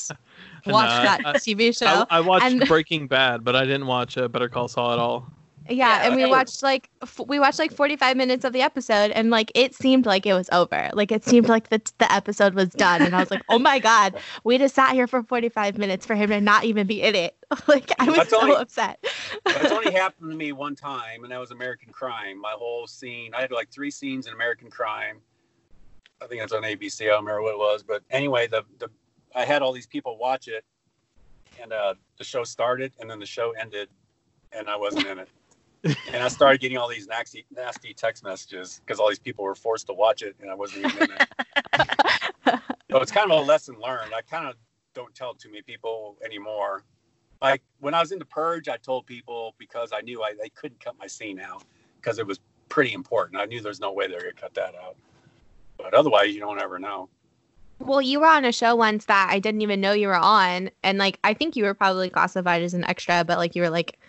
[0.66, 2.06] Watched And, uh, that I- TV show.
[2.10, 5.00] I, I watched and- Breaking Bad, but I didn't watch uh, Better Call Saul at
[5.00, 5.28] all.
[5.70, 5.74] yeah,
[6.04, 9.30] Yeah, and we watched like f- we watched like 45 minutes of the episode, and
[9.32, 10.90] like it seemed like it was over.
[10.94, 13.80] Like it seemed like the the episode was done, and I was like, oh my
[13.80, 17.16] god, we just sat here for 45 minutes for him to not even be in
[17.16, 17.36] it.
[17.68, 19.04] like I was That's so only- upset.
[19.44, 22.40] That's only happened to me one time, and that was American Crime.
[22.40, 25.18] My whole scene, I had like three scenes in American Crime.
[26.22, 27.02] I think it's on ABC.
[27.02, 28.90] I don't remember what it was, but anyway, the the
[29.36, 30.64] I had all these people watch it,
[31.62, 33.90] and uh, the show started, and then the show ended,
[34.52, 35.30] and I wasn't in it.
[36.12, 39.54] and I started getting all these nasty, nasty text messages because all these people were
[39.54, 41.28] forced to watch it, and I wasn't even in it.
[42.90, 44.14] so it's kind of a lesson learned.
[44.14, 44.56] I kind of
[44.96, 46.84] don't tell too many people anymore.
[47.42, 50.50] like when I was in the purge, I told people because I knew I they
[50.50, 51.64] couldn't cut my scene out
[52.02, 53.40] because it was pretty important.
[53.40, 54.96] I knew there's no way they were gonna cut that out.
[55.78, 57.10] But otherwise, you don't ever know.
[57.80, 60.70] Well, you were on a show once that I didn't even know you were on,
[60.84, 63.70] and like I think you were probably classified as an extra, but like you were
[63.70, 64.00] like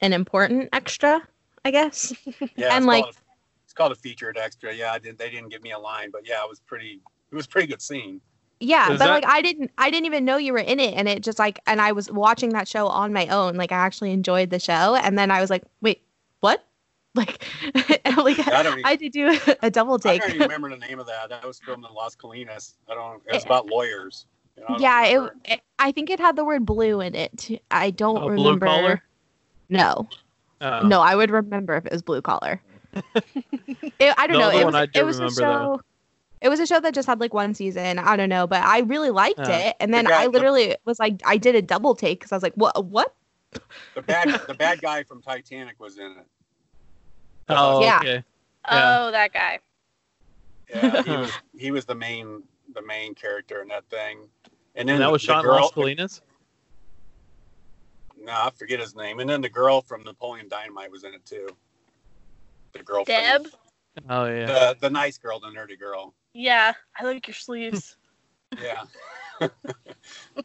[0.00, 1.20] an important extra,
[1.64, 2.12] I guess.
[2.56, 3.18] Yeah, And, it's like- called a,
[3.64, 4.74] it's called a featured extra.
[4.74, 5.18] Yeah, I didn't.
[5.18, 7.00] They didn't give me a line, but yeah, it was pretty.
[7.30, 8.20] It was a pretty good scene.
[8.60, 10.94] Yeah, Is but that- like I didn't I didn't even know you were in it
[10.94, 13.56] and it just like and I was watching that show on my own.
[13.56, 16.02] Like I actually enjoyed the show and then I was like, "Wait,
[16.40, 16.64] what?"
[17.14, 17.44] Like
[18.16, 18.72] like I don't.
[18.78, 20.24] Even, I had to do a double take.
[20.24, 21.28] I don't remember the name of that.
[21.28, 22.74] That was filmed in Las Colinas.
[22.90, 23.22] I don't.
[23.26, 24.24] It was about lawyers.
[24.56, 27.60] You know, yeah, it, it I think it had the word blue in it.
[27.70, 28.66] I don't Oh, blue remember.
[28.66, 29.02] collar?
[29.68, 30.08] No.
[30.60, 32.62] Uh, No, I would remember if it was blue collar.
[32.94, 34.50] It- I don't The know.
[34.50, 35.76] It was, I do it was a remember, though.
[35.76, 35.80] show.
[36.40, 37.98] It was a show that just had like one season.
[37.98, 39.50] I don't know, but I really liked Oh.
[39.52, 39.76] it.
[39.80, 42.36] And then guy- I the- literally was like, I did a double take because I
[42.36, 42.84] was like, what?
[42.86, 43.14] What?
[43.94, 46.26] the bad the bad guy from Titanic was in it.
[47.58, 47.98] Oh, Yeah.
[47.98, 48.24] okay.
[48.70, 48.98] Yeah.
[49.00, 49.58] Oh, that guy.
[50.70, 52.42] Yeah, he was he was the main
[52.74, 54.28] the main character in that thing.
[54.74, 56.20] And then And that was the shot in girl, Las Colinas.
[58.18, 59.20] No, I forget his name.
[59.20, 61.48] And then the girl from Napoleon Dynamite was in it too.
[62.72, 63.46] The girl from- Deb?
[64.08, 64.46] Oh yeah.
[64.46, 66.14] The the nice girl, the nerdy girl.
[66.32, 67.96] Yeah, I like your sleeves.
[68.62, 68.82] Yeah.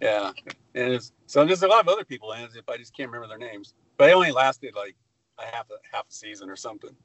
[0.02, 0.32] yeah.
[0.76, 3.12] And it's, so there's a lot of other people in it if I just can't
[3.12, 3.74] remember their names.
[3.98, 4.96] But it only lasted like
[5.40, 6.96] a half a half a season or something.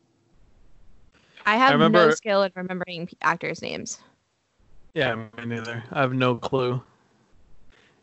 [1.45, 4.01] I have no remember- skill in remembering actors' names.
[4.95, 5.83] Yeah, me neither.
[5.91, 6.83] I have no clue.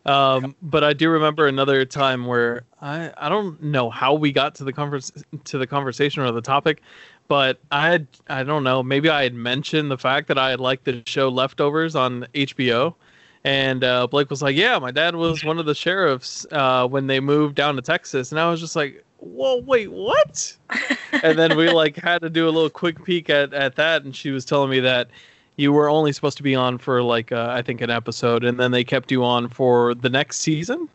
[0.06, 4.56] Um, but I do remember another time where I I don't know how we got
[4.56, 5.12] to the converse
[5.44, 6.82] to the conversation or the topic,
[7.28, 10.60] but I had I don't know maybe I had mentioned the fact that I had
[10.60, 12.96] liked the show Leftovers on HBO,
[13.44, 17.06] and uh, Blake was like, "Yeah, my dad was one of the sheriffs uh, when
[17.06, 20.56] they moved down to Texas," and I was just like, "Whoa, wait, what?"
[21.24, 24.16] and then we like had to do a little quick peek at at that, and
[24.16, 25.10] she was telling me that
[25.56, 28.60] you were only supposed to be on for like uh, I think an episode, and
[28.60, 30.88] then they kept you on for the next season.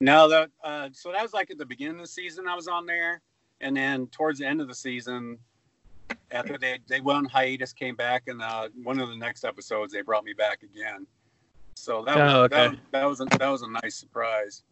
[0.00, 2.68] No, that uh, so that was like at the beginning of the season I was
[2.68, 3.20] on there,
[3.60, 5.38] and then towards the end of the season,
[6.30, 9.92] after they they went on hiatus, came back, and uh, one of the next episodes
[9.92, 11.06] they brought me back again.
[11.76, 12.68] So that was, Oh, okay.
[12.68, 14.62] that, that was a, that was a nice surprise.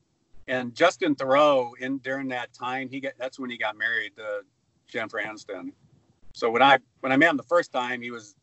[0.53, 4.43] And Justin Theroux, in during that time, he got that's when he got married to
[4.87, 5.73] Jennifer Aniston.
[6.35, 8.35] So when I when I met him the first time, he was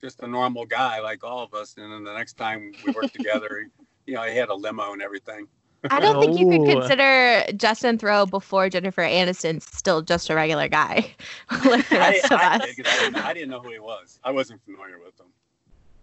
[0.00, 3.14] just a normal guy like all of us, and then the next time we worked
[3.20, 3.68] together,
[4.06, 5.46] you know, he had a limo and everything.
[5.90, 6.80] I don't think you could Oh.
[6.80, 11.10] consider Justin Theroux before Jennifer Aniston still just a regular guy
[11.64, 12.62] like the I, rest of I, us.
[12.62, 14.20] I, didn't, I didn't know who he was.
[14.22, 15.26] I wasn't familiar with him.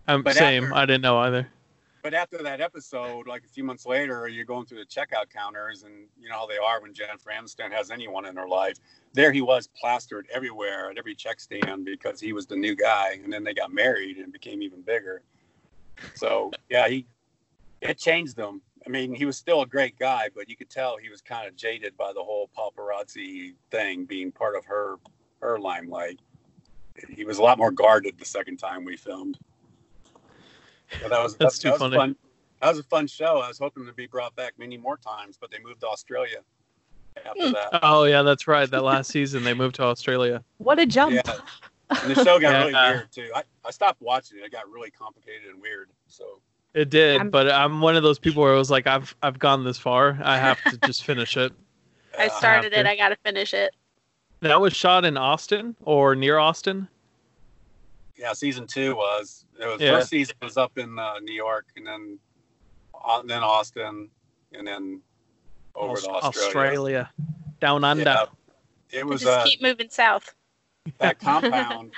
[0.09, 0.65] Um, same.
[0.65, 1.47] after- I didn't know either.
[2.01, 5.83] But after that episode, like a few months later, you're going through the checkout counters,
[5.83, 8.77] and you know how they are when Jennifer Aniston has anyone in her life.
[9.13, 13.19] There he was, plastered everywhere at every check stand because he was the new guy.
[13.21, 15.23] And then they got married and became even bigger.
[16.15, 17.05] So yeah, he
[17.81, 18.61] it changed him.
[18.85, 21.47] I mean, he was still a great guy, but you could tell he was kind
[21.47, 24.99] of jaded by the whole paparazzi thing being part of her
[25.41, 26.19] her limelight.
[27.09, 29.37] He was a lot more guarded the second time we filmed.
[31.01, 31.95] But that was That's that, too that was funny.
[31.97, 32.15] fun.
[32.61, 33.39] That was a fun show.
[33.39, 36.37] I was hoping to be brought back many more times, but they moved to Australia
[37.25, 37.51] after Hmm.
[37.53, 37.79] that.
[37.83, 38.69] Oh yeah, that's right.
[38.69, 40.43] That last season they moved to Australia.
[40.57, 41.13] What a jump.
[41.15, 41.21] Yeah,
[42.03, 42.59] and the show got Yeah.
[42.65, 43.29] really weird too.
[43.35, 44.41] I, I stopped watching it.
[44.45, 45.89] It got really complicated and weird.
[46.07, 46.41] So
[46.73, 49.39] It did, I'm- but I'm one of those people where I was like, I've I've
[49.39, 50.19] gone this far.
[50.23, 51.51] I have to just finish it.
[52.19, 52.85] I uh, started it.
[52.85, 53.73] I gotta finish it.
[54.41, 56.87] That was shot in Austin or near Austin.
[58.19, 59.45] Yeah, season two was.
[59.59, 59.91] It was Yeah.
[59.97, 62.19] first season was up in uh, New York, and then
[63.03, 64.09] uh, then Austin,
[64.53, 65.01] and then
[65.75, 66.47] over Aus- to Australia.
[66.47, 67.09] Australia,
[67.61, 68.03] down under.
[68.03, 68.25] Yeah,
[68.91, 70.35] it I was just uh, keep moving south.
[70.99, 71.93] that compound.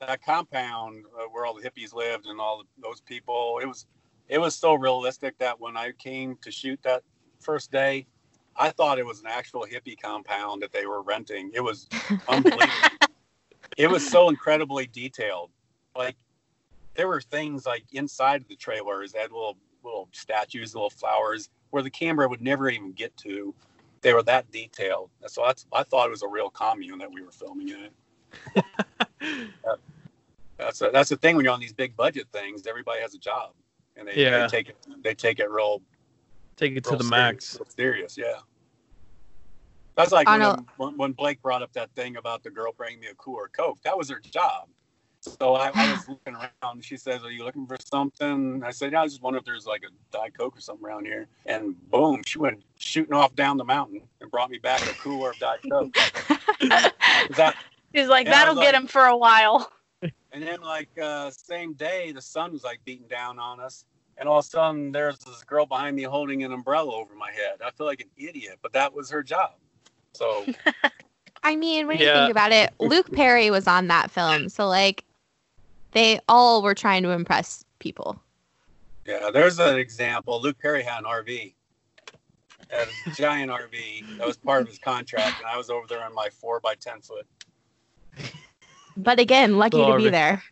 [0.00, 3.58] that compound uh, where all the hippies lived and all those people.
[3.62, 3.86] It was
[4.28, 7.02] it was so realistic that when I came to shoot that
[7.40, 8.06] first day,
[8.56, 11.50] I thought it was an actual hippie compound that they were renting.
[11.54, 11.88] It was
[12.28, 12.68] unbelievable.
[13.76, 15.50] It was so incredibly detailed.
[15.96, 16.16] Like
[16.94, 21.82] there were things like inside the trailers that had little little statues, little flowers where
[21.82, 23.54] the camera would never even get to.
[24.00, 25.10] They were that detailed.
[25.26, 27.88] So that's I thought it was a real commune that we were filming in
[28.56, 28.64] it.
[30.56, 32.66] That's a, that's the thing when you're on these big budget things.
[32.66, 33.52] Everybody has a job,
[33.96, 34.42] and they, Yeah.
[34.42, 35.82] they take it they take it real
[36.56, 37.58] Take it to the serious- max.
[37.76, 38.16] serious.
[38.16, 38.38] Yeah.
[39.96, 43.00] That's like when, know- when, when Blake brought up that thing about the girl bringing
[43.00, 43.78] me a cooler Coke.
[43.84, 44.68] That was her job.
[45.20, 46.84] So I, I was looking around.
[46.84, 49.66] She says, "Are you looking for something?" I said, "Yeah, I just wonder if there's
[49.66, 53.56] like a Diet Coke or something around here." And boom, she went shooting off down
[53.56, 55.94] the mountain and brought me back a cooler of Diet Coke.
[57.36, 57.54] that,
[57.92, 59.70] He's like, that'll get like- him for a while.
[60.32, 63.84] and then like uh, same day, the sun was like beating down on us,
[64.18, 67.30] and all of a sudden there's this girl behind me holding an umbrella over my
[67.30, 67.60] head.
[67.64, 69.52] I feel like an idiot, but that was her job.
[70.14, 70.46] So
[71.42, 75.04] I mean, when you think about it, Luke Perry was on that film, so like
[75.92, 78.20] they all were trying to impress people.
[79.06, 80.40] yeah, there's an example.
[80.40, 81.54] Luke Perry had an RV.
[82.70, 86.02] Had a giant RV that was part of his contract, and I was over there
[86.02, 87.26] on my four by ten foot.
[88.96, 90.10] But again, lucky to be Sorry.
[90.10, 90.42] there.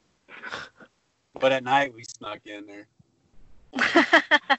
[1.40, 2.86] But at night we snuck in there.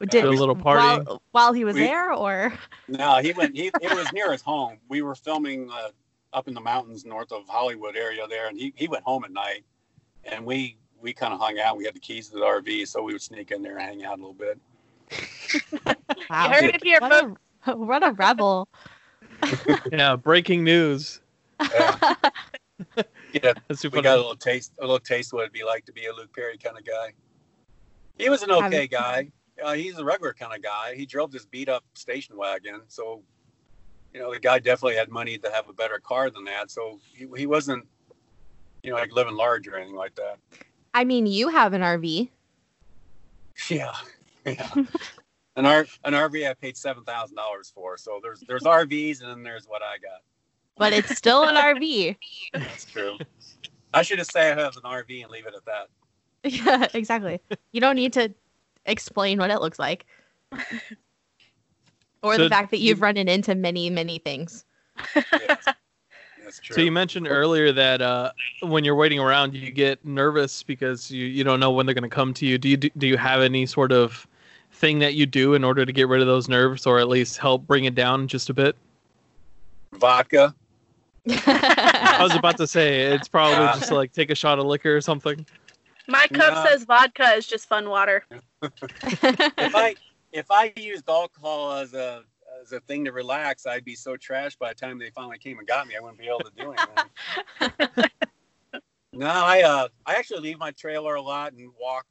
[0.00, 1.06] Did a little partying.
[1.06, 2.52] while, while he was We- there, or
[2.88, 3.56] No, he went.
[3.56, 4.78] He it was near his home.
[4.88, 5.88] We were filming uh,
[6.34, 9.30] up in the mountains north of Hollywood area there, and he, he went home at
[9.30, 9.64] night,
[10.24, 11.78] and we we kind of hung out.
[11.78, 14.04] We had the keys to the RV, so we would sneak in there and hang
[14.04, 14.58] out a little bit.
[16.28, 17.12] wow, You heard it here, what
[17.66, 18.68] a, what a rebel.
[19.92, 21.20] Yeah, breaking news.
[21.60, 22.14] Yeah,
[23.32, 23.52] yeah.
[23.68, 25.84] That's super We got a little taste, a little taste of what it'd be like
[25.86, 27.12] to be a Luke Perry kind of guy.
[28.18, 29.30] He was an okay guy.
[29.62, 30.94] Uh, he's a regular kind of guy.
[30.94, 33.22] He drove this beat up station wagon, so
[34.12, 36.70] you know the guy definitely had money to have a better car than that.
[36.70, 37.86] So he, he wasn't,
[38.82, 40.38] you know, like living large or anything like that.
[40.94, 42.28] I mean, you have an RV.
[43.70, 43.94] Yeah,
[44.44, 44.68] yeah.
[45.56, 47.96] an R an RV I paid seven thousand dollars for.
[47.96, 50.20] So there's there's RVs and then there's what I got.
[50.76, 52.16] but it's still an RV.
[52.52, 53.16] That's true.
[53.94, 55.88] I should have said I have an RV and leave it at that.
[56.44, 57.40] yeah, exactly.
[57.72, 58.34] You don't need to
[58.86, 60.06] explain what it looks like.
[62.22, 64.64] Or So the fact that you- you've run into many, many things.
[65.14, 65.68] Yes,
[66.42, 66.74] that's true.
[66.74, 71.26] So you mentioned earlier that uh, when you're waiting around, you get nervous because you,
[71.26, 72.58] you don't know when they're going to come to you.
[72.58, 74.26] Do you do you have any sort of
[74.72, 77.36] thing that you do in order to get rid of those nerves, or at least
[77.38, 78.74] help bring it down just a bit?
[79.92, 80.52] Vodka.
[81.28, 84.96] I was about to say it's probably Uh, just like take a shot of liquor
[84.96, 85.46] or something.
[86.08, 86.64] My cup No.
[86.66, 88.24] says vodka is just fun water.
[88.62, 89.96] if I
[90.32, 92.22] if I used alcohol as a
[92.62, 95.58] as a thing to relax, I'd be so trashed by the time they finally came
[95.58, 98.10] and got me, I wouldn't be able to do anything.
[99.12, 102.06] no, I uh I actually leave my trailer a lot and walk.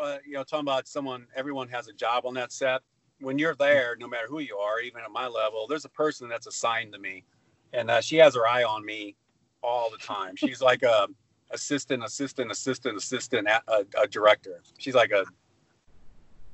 [0.00, 2.80] Uh, you know, talking about someone, everyone has a job on that set.
[3.20, 6.28] When you're there, no matter who you are, even at my level, there's a person
[6.28, 7.24] that's assigned to me,
[7.72, 9.14] and uh, she has her eye on me
[9.62, 10.36] all the time.
[10.36, 11.06] She's like a
[11.50, 14.62] assistant, assistant, assistant, assistant, a, a, a director.
[14.78, 15.24] She's like a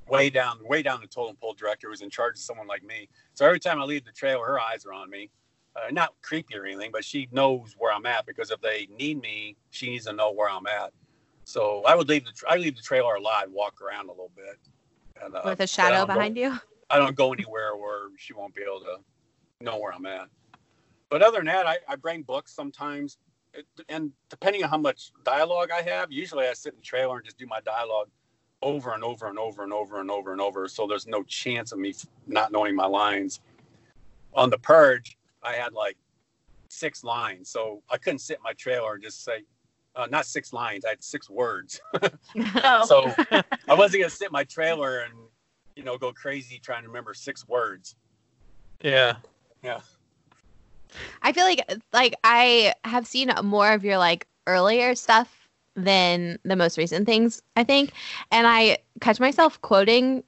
[0.08, 3.08] way down, way down the totem pole director who's in charge of someone like me.
[3.34, 5.30] So every time I leave the trailer, her eyes are on me.
[5.76, 9.20] Uh, not creepy or anything, but she knows where I'm at because if they need
[9.22, 10.92] me, she needs to know where I'm at.
[11.44, 14.32] So I would leave the I leave the trailer a lot, walk around a little
[14.34, 14.58] bit,
[15.22, 16.58] and, uh, With a shadow don't go- behind you.
[16.90, 18.96] I don't go anywhere where she won't be able to
[19.60, 20.28] know where I'm at.
[21.08, 23.16] But other than that, I, I bring books sometimes.
[23.52, 27.16] It, and depending on how much dialogue I have, usually I sit in the trailer
[27.16, 28.08] and just do my dialogue
[28.62, 30.68] over and over and over and over and over and over.
[30.68, 31.94] So there's no chance of me
[32.26, 33.40] not knowing my lines.
[34.34, 35.96] On The Purge, I had like
[36.68, 37.50] six lines.
[37.50, 39.44] So I couldn't sit in my trailer and just say,
[39.96, 41.80] uh, not six lines, I had six words.
[42.62, 43.12] Oh, So
[43.68, 45.14] I wasn't going to sit in my trailer and,
[45.74, 47.96] you know, go crazy trying to remember six words.
[48.82, 49.16] Yeah.
[49.62, 49.80] Yeah.
[51.22, 56.56] I feel like like I have seen more of your like earlier stuff than the
[56.56, 57.92] most recent things, I think.
[58.30, 60.24] And I catch myself quoting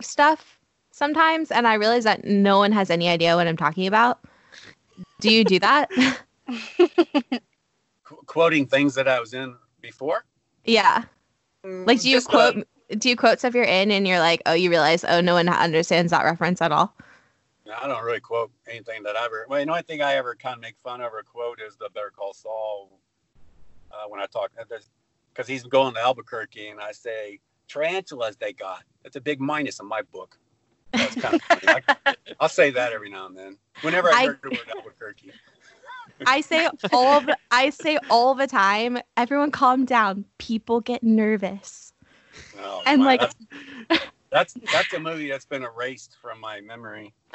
[0.00, 0.58] stuff
[0.90, 4.20] sometimes and I realize that no one has any idea what I'm talking about.
[5.20, 5.90] Do you do that?
[8.04, 10.24] Qu- quoting things that I was in before.
[10.64, 11.04] yeah.
[11.64, 12.66] Mm, like do you Just, quote
[12.98, 15.48] do you quote stuff you're in and you're like, oh you realize oh no one
[15.48, 16.94] understands that reference at all?
[17.72, 19.46] I don't really quote anything that I ever.
[19.48, 21.88] Well, the only thing I ever kind of make fun of or quote is the
[21.94, 23.00] Better Call Saul.
[23.90, 24.50] Uh, when I talk,
[25.32, 28.82] because he's going to Albuquerque, and I say tarantulas they got.
[29.02, 30.36] That's a big minus in my book.
[30.92, 31.82] That's kind of funny.
[32.06, 33.56] I, I'll say that every now and then.
[33.82, 35.32] Whenever I, I- heard the word Albuquerque.
[36.26, 40.24] I say all the I say all the time, everyone calm down.
[40.38, 41.92] People get nervous.
[42.58, 43.16] Oh, And, my-
[43.90, 44.00] like-
[44.34, 47.14] that's, that's a movie that's been erased from my memory.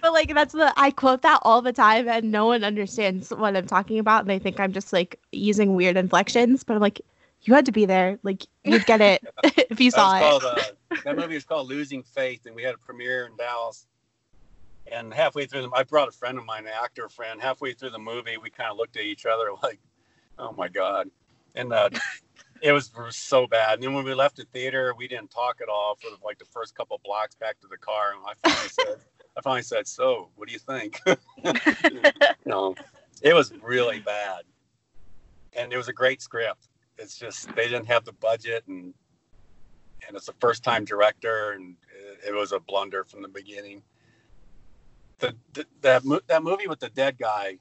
[0.00, 3.56] but like that's the I quote that all the time and no one understands what
[3.56, 7.00] I'm talking about and they think I'm just like using weird inflections but I'm like
[7.42, 9.24] you had to be there like you'd get it
[9.70, 10.62] if you That saw it called, uh,
[11.04, 13.86] that movie was called Losing Faith, and we had a premiere in Dallas.
[14.90, 17.40] And halfway through, the, I brought a friend of mine, an actor friend.
[17.40, 19.80] Halfway through the movie, we kind of looked at each other like,
[20.38, 21.10] "Oh my god!"
[21.54, 21.90] And uh,
[22.64, 23.74] it was so bad.
[23.74, 26.46] And then when we left the theater, we didn't talk at all for like the
[26.46, 28.12] first couple blocks back to the car.
[28.12, 28.96] And I finally said,
[29.36, 31.00] "I finally said, so what do you think?"
[32.46, 32.74] know,
[33.22, 34.44] it was really bad,
[35.52, 36.68] and it was a great script.
[36.96, 38.94] It's just they didn't have the budget, and
[40.06, 41.76] and it's a first time director, and
[42.24, 43.82] it, it was a blunder from the beginning
[45.18, 47.58] the, the that that movie with the dead guy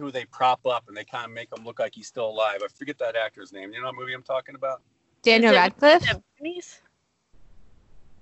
[0.00, 2.60] who they prop up and they kind of make him look like he's still alive.
[2.64, 3.72] I forget that actor's name.
[3.72, 4.80] You know what movie I'm talking about?
[5.22, 6.02] Daniel Radcliffe.
[6.02, 6.80] The Goonies?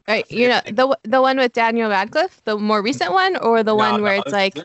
[0.06, 3.72] Right, you know the the one with Daniel Radcliffe, the more recent one, or the
[3.72, 4.64] No, one where no, it's this- like, this,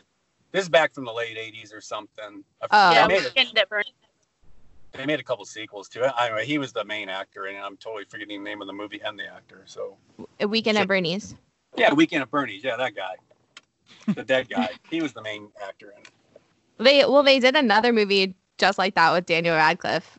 [0.52, 2.42] this is back from the late '80s or something.
[2.62, 2.92] I Oh.
[2.92, 3.92] yeah, they, made Weekend at Bernie's.
[4.94, 6.12] a, they made a couple sequels to it.
[6.18, 9.00] Anyway, he was the main actor, and I'm totally forgetting the name of the movie
[9.04, 9.62] and the actor.
[9.66, 9.98] So
[10.40, 10.82] a weekend Sure.
[10.82, 11.34] at Bernie's.
[11.76, 12.64] yeah, Weekend at Bernie's.
[12.64, 13.16] Yeah, that guy,
[14.14, 14.70] the dead guy.
[14.90, 16.08] He was the main actor in it.
[16.78, 20.18] They well, they did another movie just like that with Daniel Radcliffe.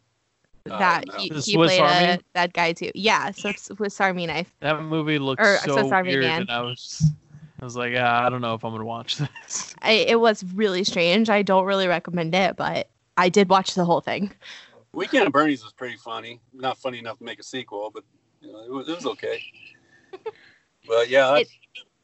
[0.67, 1.17] Oh, that no.
[1.17, 2.91] he, he Swiss played a, that guy too.
[2.95, 4.53] Yeah, so it's with Army knife.
[4.61, 6.41] That movie looked Or, so so sorry, weird, man.
[6.41, 7.11] and I was,
[7.61, 9.75] I was like, ah, I don't know if I'm gonna watch this.
[9.81, 11.29] I, it was really strange.
[11.29, 14.31] I don't really recommend it, but I did watch the whole thing.
[14.93, 16.41] Weekend at Bernie's was pretty funny.
[16.53, 18.03] Not funny enough to make a sequel, but
[18.41, 19.43] you know, it was, it was okay.
[20.87, 21.51] but yeah, that's,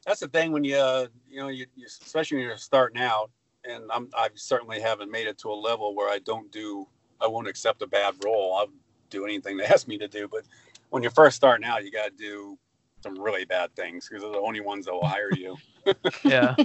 [0.05, 3.31] that's the thing when you uh, you know you, you especially when you're starting out,
[3.65, 6.87] and I'm I certainly haven't made it to a level where I don't do
[7.21, 8.55] I won't accept a bad role.
[8.55, 8.67] I'll
[9.09, 10.27] do anything they ask me to do.
[10.27, 10.43] But
[10.89, 12.57] when you're first starting out, you got to do
[13.03, 15.57] some really bad things because they're the only ones that will hire you.
[16.23, 16.55] Yeah,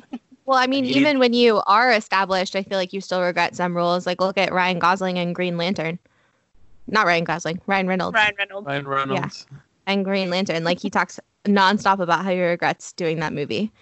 [0.44, 3.22] Well, I mean, You need- even when you are established, I feel like you still
[3.22, 4.04] regret some roles.
[4.06, 5.98] Like look at Ryan Gosling and Green Lantern.
[6.86, 8.66] Not Ryan Gosling, Ryan Reynolds Ryan Reynolds.
[8.66, 9.46] Ryan Reynolds.
[9.50, 9.58] Yeah.
[9.86, 10.64] and Green Lantern.
[10.64, 13.72] Like he talks nonstop about how he regrets doing that movie.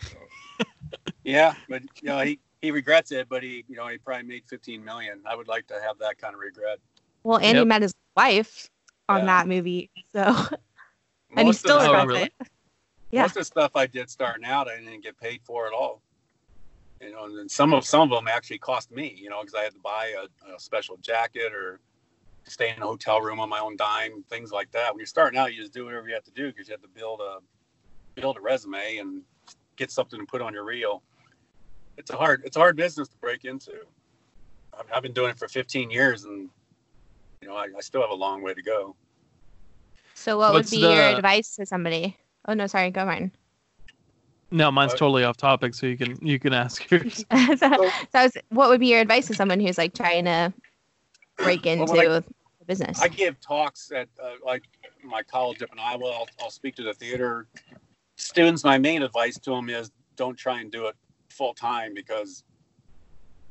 [1.25, 2.39] Yeah, but you know he.
[2.65, 5.21] He regrets it, but he, you know, he probably made 15 million.
[5.27, 6.79] I would like to have that kind of regret.
[7.23, 8.71] Well, and he met his wife
[9.07, 9.27] on Yeah.
[9.27, 10.23] that movie, so
[11.37, 12.23] and he Most of still the- Oh, regrets really?
[12.23, 12.33] it.
[13.11, 13.21] Yeah.
[13.23, 16.01] most of the stuff I did starting out, I didn't get paid for at all.
[17.03, 19.15] You know, and then some of some of them actually cost me.
[19.15, 21.81] You know, because I had to buy a, a special jacket or
[22.45, 24.91] stay in a hotel room on my own dime, things like that.
[24.95, 26.81] When you're starting out, you just do whatever you have to do because you have
[26.81, 27.41] to build a
[28.19, 29.21] build a resume and
[29.77, 31.03] get something to put on your reel.
[31.97, 33.73] It's a hard it's a hard business to break into.
[34.79, 36.49] I've, I've been doing it for 15 years, and
[37.41, 38.97] you know, I, I still have a long way to go.
[40.15, 42.17] So what What's would be your advice to somebody?
[42.49, 43.33] Oh no, sorry, go Martin.
[44.51, 44.99] No, mine's What?
[44.99, 47.25] totally off topic, so you can you can ask yours.
[47.31, 50.53] so, so was, what would be your advice to someone who's like trying to
[51.39, 52.23] break into Well,
[52.59, 53.01] the business?
[53.01, 54.63] I give talks at uh, like
[55.03, 56.07] my college up in Iowa.
[56.07, 57.49] I'll, I'll speak to the theater
[58.17, 58.65] students.
[58.65, 60.97] My main advice to them is don't try and do it
[61.35, 62.45] full time because,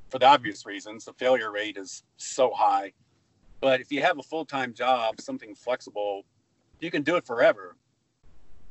[0.10, 2.94] for the obvious reasons, the failure rate is so high.
[3.62, 6.26] But if you have a full time job, something flexible,
[6.80, 7.76] you can do it forever.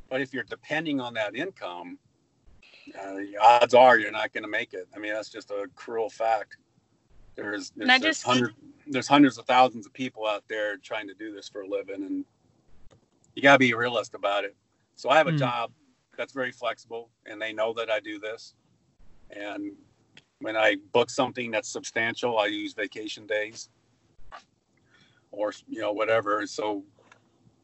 [0.08, 1.98] But if you're depending on that income,
[2.98, 4.88] uh, the odds are you're not going to make it.
[4.94, 6.56] I mean, that's just a cruel fact.
[7.36, 8.54] There's there's, there's just- hundred,
[8.86, 12.02] there's hundreds of thousands of people out there trying to do this for a living,
[12.04, 12.24] and
[13.34, 14.54] you got to be a realist about it.
[14.96, 15.38] So I have a Hmm.
[15.38, 15.72] job
[16.18, 18.54] that's very flexible, and they know that I do this.
[19.32, 19.72] And
[20.40, 23.70] when I book something that's substantial, I use vacation days,
[25.30, 26.46] or you know whatever.
[26.46, 26.84] So,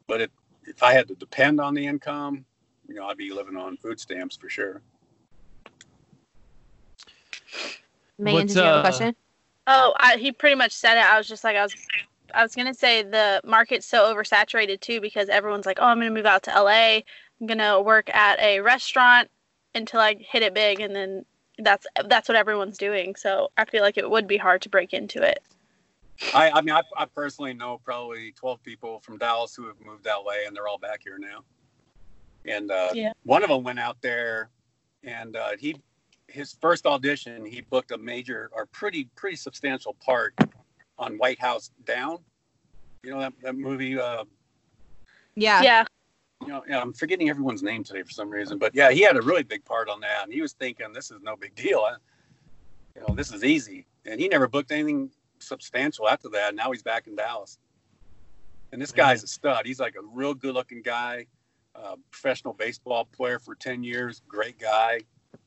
[0.07, 0.31] but it,
[0.63, 2.45] if I had to depend on the income,
[2.87, 4.81] you know, I'd be living on food stamps for sure.
[8.17, 9.15] Megan, What's, did you have a uh, question?
[9.67, 11.05] Oh, I, he pretty much said it.
[11.05, 11.75] I was just like, I was,
[12.33, 16.11] I was gonna say the market's so oversaturated too because everyone's like, oh, I'm gonna
[16.11, 17.01] move out to LA.
[17.39, 19.29] I'm gonna work at a restaurant
[19.75, 21.25] until I hit it big, and then
[21.59, 23.15] that's that's what everyone's doing.
[23.15, 25.41] So I feel like it would be hard to break into it.
[26.33, 30.03] I, I mean, I, I personally know probably 12 people from Dallas who have moved
[30.03, 31.43] that way, and they're all back here now.
[32.45, 33.13] And uh, Yeah.
[33.23, 34.49] one of them went out there
[35.03, 35.77] and uh, he,
[36.27, 40.35] his first audition, he booked a major or pretty, pretty substantial part
[40.97, 42.19] on White House Down.
[43.01, 44.25] You know, that, that movie, uh,
[45.35, 45.61] Yeah.
[45.63, 45.85] Yeah,
[46.41, 49.17] you know, yeah, I'm forgetting everyone's name today for some reason, but yeah, he had
[49.17, 50.23] a really big part on that.
[50.23, 51.79] And he was thinking, this is no big deal.
[51.79, 51.95] I,
[52.95, 53.85] you know, this is easy.
[54.05, 56.55] And he never booked anything substantial after that.
[56.55, 57.59] Now he's back in Dallas.
[58.71, 59.65] And this guy's a stud.
[59.65, 61.25] He's like a real good looking guy,
[61.75, 65.01] uh, professional baseball player for 10 years, great guy,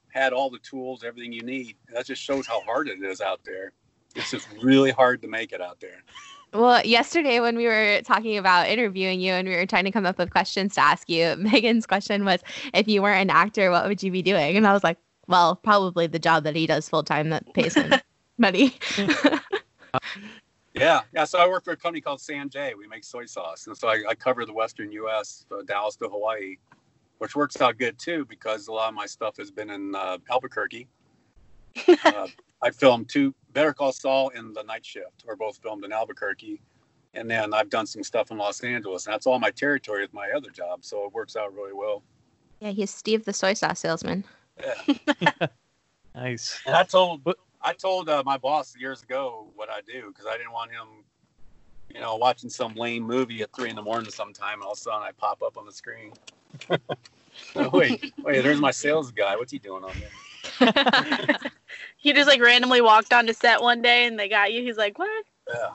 [0.08, 1.76] had all the tools, everything you need.
[1.88, 3.72] And that just shows how hard it is out there.
[4.14, 6.02] It's just really hard to make it out there.
[6.52, 10.04] Well, yesterday when we were talking about interviewing you and we were trying to come
[10.04, 12.40] up with questions to ask you, Megan's question was,
[12.74, 14.56] if you weren't an actor, what would you be doing?
[14.56, 14.98] And I was like,
[15.28, 17.92] well, probably the job that he does full time that pays him
[18.38, 18.74] money.
[20.74, 21.24] Yeah, yeah.
[21.24, 22.74] So I work for a company called San-J.
[22.78, 26.08] We make soy sauce, and so I, I cover the Western U.S., uh, Dallas to
[26.08, 26.56] Hawaii,
[27.18, 30.16] which works out good too because a lot of my stuff has been in uh,
[30.30, 30.88] Albuquerque.
[32.06, 32.26] uh,
[32.62, 36.60] I filmed two Better Call Saul and The Night Shift, are both filmed in Albuquerque,
[37.14, 40.14] and then I've done some stuff in Los Angeles, and that's all my territory with
[40.14, 40.84] my other job.
[40.84, 42.02] So it works out really well.
[42.60, 44.24] yeah, he's Steve the soy sauce salesman.
[44.60, 45.46] Yeah.
[46.14, 46.60] Nice.
[46.66, 47.22] And I told
[47.62, 51.04] I told uh, my boss years ago what I do because I didn't want him,
[51.88, 54.78] you know, watching some lame movie at three in the morning sometime, and all of
[54.78, 56.12] a sudden I pop up on the screen.
[57.56, 59.36] oh, wait, wait, there's my sales guy.
[59.36, 59.92] What's he doing on
[60.60, 61.36] there?
[62.02, 64.60] He just like randomly walked onto set one day and they got you.
[64.60, 65.24] He's like, what?
[65.48, 65.70] Yeah.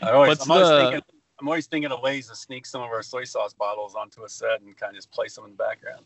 [0.00, 1.00] I always, I'm, always the- thinking.
[1.40, 4.28] I'm always thinking of ways to sneak some of our soy sauce bottles onto a
[4.28, 6.04] set and kind of just place them in the background.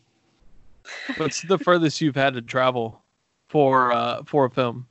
[1.18, 3.02] What's the furthest you've had to travel
[3.50, 4.86] for uh, for a film?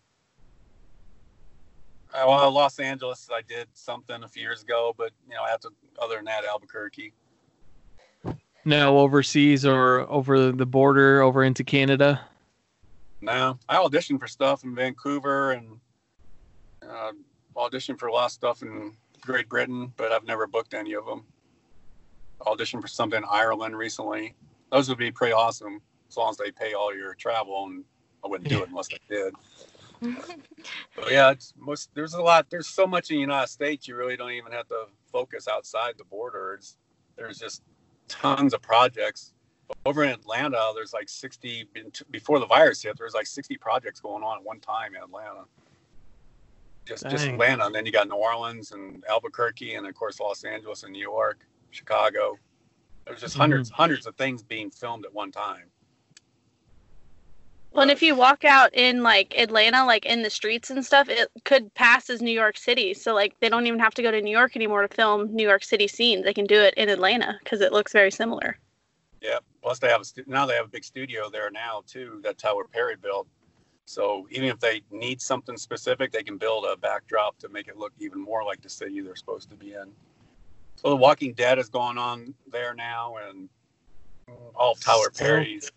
[2.13, 5.69] Uh, well, Los Angeles, I did something a few years ago, but you know, after
[5.99, 7.11] other than that, Albuquerque.
[8.65, 12.21] No, overseas or over the border, over into Canada.
[13.21, 15.79] No, I auditioned for stuff in Vancouver and
[16.87, 17.11] uh,
[17.55, 21.05] auditioned for a lot of stuff in Great Britain, but I've never booked any of
[21.05, 21.23] them.
[22.41, 24.35] Auditioned for something in Ireland recently.
[24.71, 27.83] Those would be pretty awesome as long as they pay all your travel, and
[28.23, 29.33] I wouldn't do it unless they did.
[30.95, 32.49] But yeah, it's most there's a lot.
[32.49, 33.87] There's so much in the United States.
[33.87, 36.55] You really don't even have to focus outside the border.
[36.55, 36.77] It's,
[37.15, 37.61] there's just
[38.07, 39.33] tons of projects
[39.85, 41.67] over in Atlanta, there's like 60
[42.11, 42.97] before the virus hit.
[42.97, 45.45] There's like 60 projects going on at one time in Atlanta.
[46.85, 50.43] Just just Atlanta, and then you got New Orleans and Albuquerque, and of course Los
[50.43, 51.39] Angeles and New York,
[51.71, 52.37] Chicago.
[53.05, 53.81] There's just hundreds mm-hmm.
[53.81, 55.63] hundreds of things being filmed at one time.
[57.71, 61.09] Well, and if you walk out in like Atlanta, like in the streets and stuff,
[61.09, 62.93] it could pass as New York City.
[62.93, 65.43] So like they don't even have to go to New York anymore to film New
[65.45, 66.23] York City scenes.
[66.23, 68.59] They can do it in Atlanta because it looks very similar.
[69.21, 69.39] Yeah.
[69.61, 72.19] Plus they have a stu- now they have a big studio there now too.
[72.23, 73.27] That Tyler Perry built.
[73.85, 77.77] So even if they need something specific, they can build a backdrop to make it
[77.77, 79.91] look even more like the city they're supposed to be in.
[80.75, 83.47] So The Walking Dead is going on there now, and
[84.55, 85.71] all Tyler So- Perry's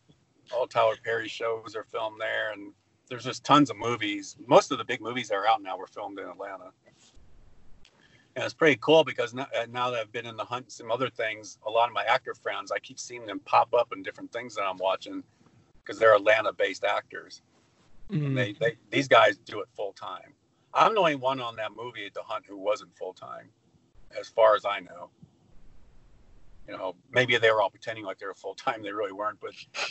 [0.54, 2.72] all Tyler Perry shows are filmed there, and
[3.10, 4.34] there's just tons of movies.
[4.46, 6.72] Most of the big movies that are out now were filmed in Atlanta.
[8.38, 10.72] And it's pretty cool because now, uh, now that I've been in the hunt and
[10.72, 13.92] some other things, a lot of my actor friends, I keep seeing them pop up
[13.92, 15.24] in different things that I'm watching
[15.82, 17.42] because they're Atlanta-based actors.
[18.12, 18.36] Mm.
[18.36, 20.34] They, they these guys do it full time.
[20.72, 23.48] I'm the only one on that movie, The Hunt, who wasn't full time,
[24.16, 25.10] as far as I know.
[26.68, 28.84] You know, maybe they were all pretending like they were full time.
[28.84, 29.50] They really weren't, but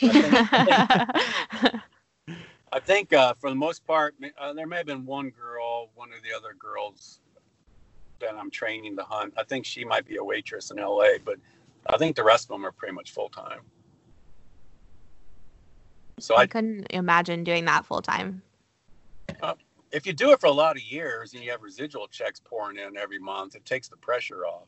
[2.72, 6.08] I think uh, for the most part, uh, there may have been one girl, one
[6.16, 7.20] of the other girls
[8.20, 9.34] that I'm training to hunt.
[9.36, 11.36] I think she might be a waitress in LA, but
[11.86, 13.60] I think the rest of them are pretty much full time.
[16.18, 18.42] So I I, couldn't imagine doing that full time.
[19.40, 19.54] Uh,
[19.92, 22.76] if you do it for a lot of years and you have residual checks pouring
[22.76, 24.66] in every month, it takes the pressure off.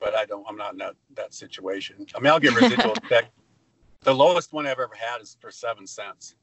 [0.00, 0.44] But I don't.
[0.48, 2.06] I'm not in that, that situation.
[2.14, 3.30] I mean, I'll get residual check.
[4.02, 6.34] The lowest one I've ever had is for seven cents.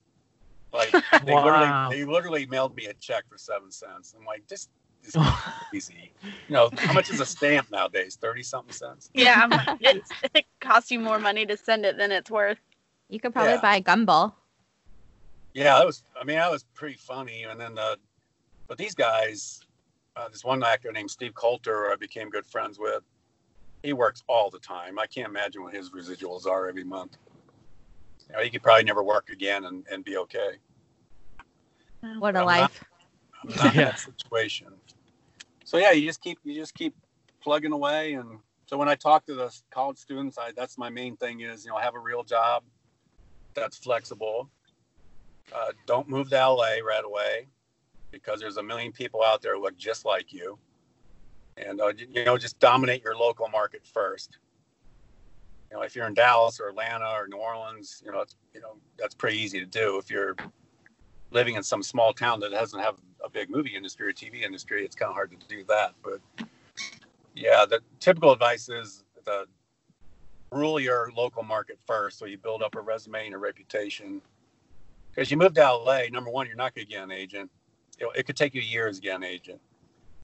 [0.71, 0.93] Like
[1.25, 1.89] they Wow.
[1.89, 4.15] literally, they literally mailed me a check for seven cents.
[4.17, 4.69] I'm like, this
[5.15, 5.23] is
[5.71, 6.11] crazy.
[6.23, 8.17] You know, how much is a stamp nowadays?
[8.19, 9.09] Thirty something cents.
[9.13, 9.99] Yeah, I'm-
[10.33, 12.59] it costs you more money to send it than it's worth.
[13.09, 13.61] You could probably Yeah.
[13.61, 14.33] buy a gumball.
[15.53, 16.03] Yeah, that was.
[16.19, 17.43] I mean, that was pretty funny.
[17.43, 17.95] And then, uh,
[18.67, 19.61] but these guys,
[20.15, 23.03] uh, this one actor named Steve Coulter, I became good friends with.
[23.81, 24.99] He works all the time.
[24.99, 27.17] I can't imagine what his residuals are every month.
[28.29, 30.57] You know, he could probably never work again and, and be okay.
[32.19, 32.83] What a I'm not- life.
[33.43, 33.85] I'm not in Yeah.
[33.91, 34.67] that situation.
[35.69, 36.95] So yeah, you just keep you just keep
[37.43, 38.13] plugging away.
[38.13, 41.63] And so when I talk to the college students, I that's my main thing is
[41.63, 42.63] you know have a real job
[43.53, 44.49] that's flexible.
[45.55, 47.49] Uh, don't move to LA right away
[48.09, 50.57] because there's a million people out there who look just like you.
[51.55, 54.39] And uh, you, you know just dominate your local market first.
[55.69, 58.59] You know if you're in Dallas or Atlanta or New Orleans, you know it's you
[58.59, 59.99] know that's pretty easy to do.
[59.99, 60.35] If you're
[61.31, 64.85] living in some small town that doesn't have a big movie industry or TV industry,
[64.85, 65.93] it's kind of hard to do that.
[66.03, 66.21] But
[67.35, 69.45] yeah, the typical advice is the
[70.51, 74.21] rule your local market first, so you build up a resume and a reputation.
[75.11, 77.51] Because you move to LA, number one, you're not going to get an agent.
[77.99, 79.59] It, it could take you years to get an agent.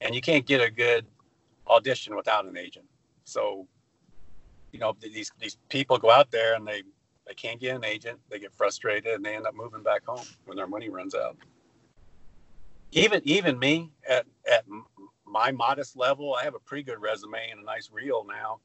[0.00, 1.06] and you can't get a good
[1.68, 2.86] audition without an agent.
[3.24, 3.66] So,
[4.72, 6.82] you know, these these people go out there and they
[7.26, 8.20] they can't get an agent.
[8.30, 11.36] They get frustrated and they end up moving back home when their money runs out.
[12.92, 14.64] Even even me at at
[15.26, 18.60] my modest level, I have a pretty good resume and a nice reel now.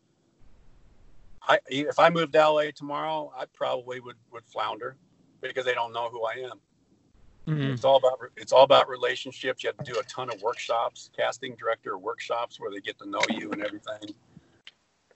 [1.42, 4.96] I if I moved to LA tomorrow, I probably would would flounder
[5.42, 6.62] because they don't know who I am.
[7.48, 7.74] Mhm.
[7.74, 9.64] It's all about it's all about relationships.
[9.64, 13.10] You have to do a ton of workshops, casting director workshops where they get to
[13.10, 14.14] know you and everything.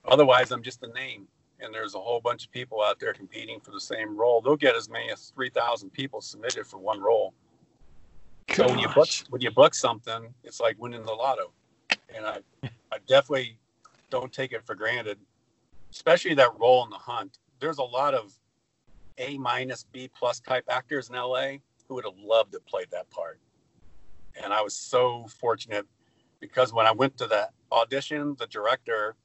[0.04, 1.28] Otherwise, I'm just a name,
[1.60, 4.40] and there's a whole bunch of people out there competing for the same role.
[4.40, 7.34] They'll get as many as three thousand people submitted for one role.
[8.52, 11.52] So when you book when you book something, it's like winning the lotto,
[12.14, 12.40] and I
[12.92, 13.58] I definitely
[14.10, 15.18] don't take it for granted,
[15.92, 17.38] especially that role in the hunt.
[17.60, 18.38] There's a lot of
[19.18, 23.10] A minus B plus type actors in LA who would have loved to play that
[23.10, 23.40] part,
[24.42, 25.86] and I was so fortunate
[26.40, 29.16] because when I went to that audition, the director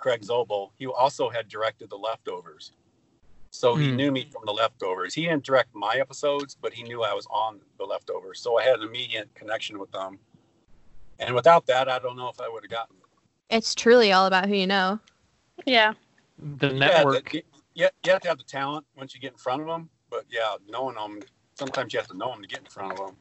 [0.00, 2.72] Craig Zobel, he also had directed The Leftovers.
[3.50, 3.96] So he Hmm.
[3.96, 5.12] knew me from The Leftovers.
[5.14, 8.40] He didn't direct my episodes, but he knew I was on The Leftovers.
[8.40, 10.18] So I had an immediate connection with them.
[11.18, 13.54] And without that, I don't know if I would have gotten it.
[13.56, 15.00] It's truly all about who you know.
[15.66, 15.94] Yeah.
[16.38, 17.30] The Yeah, network.
[17.30, 17.44] the-
[17.74, 19.90] you, you have to have the talent once you get in front of them.
[20.08, 21.20] But yeah, knowing them,
[21.58, 23.16] sometimes you have to know them to get in front of them.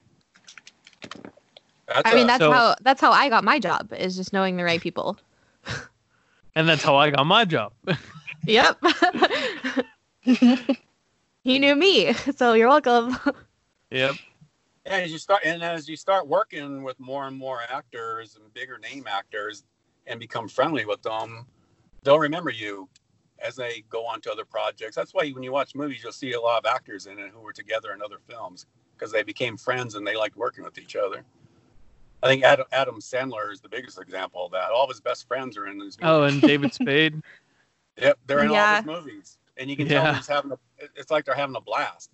[1.87, 4.31] That's I mean, a- that's So- how that's how I got my job is just
[4.31, 5.17] knowing the right people.
[6.55, 7.73] and that's how I got my job.
[8.45, 8.81] Yep.
[11.43, 13.17] he knew me, so you're welcome.
[13.91, 14.15] yep.
[14.85, 18.51] And as you start, and as you start working with more and more actors and
[18.53, 19.65] bigger name actors,
[20.09, 21.45] and become friendly with them,
[22.03, 22.89] they'll remember you
[23.39, 24.95] as they go on to other projects.
[24.95, 27.39] That's why when you watch movies, you'll see a lot of actors in it who
[27.39, 28.65] were together in other films
[28.97, 31.23] because they became friends and they liked working with each other.
[32.21, 34.71] I think Adam, Adam Sandler is the biggest example of that.
[34.71, 35.99] All of his best friends are in these movies.
[36.01, 37.21] Oh, and David Spade.
[38.01, 40.01] Yep, they're in all his movies, and you can Yeah.
[40.03, 40.57] tell he's having a.
[40.95, 42.09] It's like they're having a blast.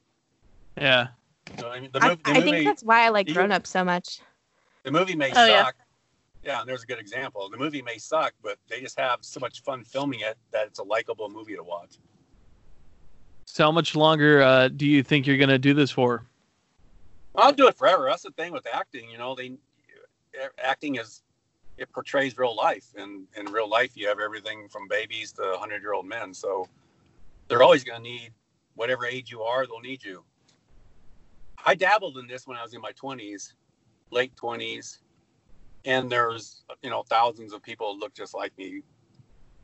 [0.75, 1.09] Yeah.
[1.55, 1.89] You know what I mean?
[1.93, 4.19] The, I, mov- the I movie, think that's why I like Grown Ups so much.
[4.81, 5.65] the movie may Oh, yeah.
[5.65, 5.75] suck.
[6.43, 6.59] Yeah.
[6.61, 7.47] and there's a good example.
[7.51, 10.79] The movie may suck, but they just have so much fun filming it that it's
[10.79, 11.97] a likable movie to watch.
[13.45, 16.25] So how much longer uh, do you think you're gonna do this for?
[17.35, 18.07] I'll do it forever.
[18.09, 19.07] That's the thing with acting.
[19.11, 19.51] You know, they
[20.57, 21.21] acting is
[21.77, 25.81] it portrays real life, and in real life, you have everything from babies to hundred
[25.81, 26.33] year old men.
[26.33, 26.67] So
[27.47, 28.31] they're always going to need
[28.75, 29.65] whatever age you are.
[29.65, 30.23] They'll need you.
[31.65, 33.55] I dabbled in this when I was in my twenties,
[34.11, 34.99] late twenties,
[35.83, 38.81] and there's you know thousands of people look just like me.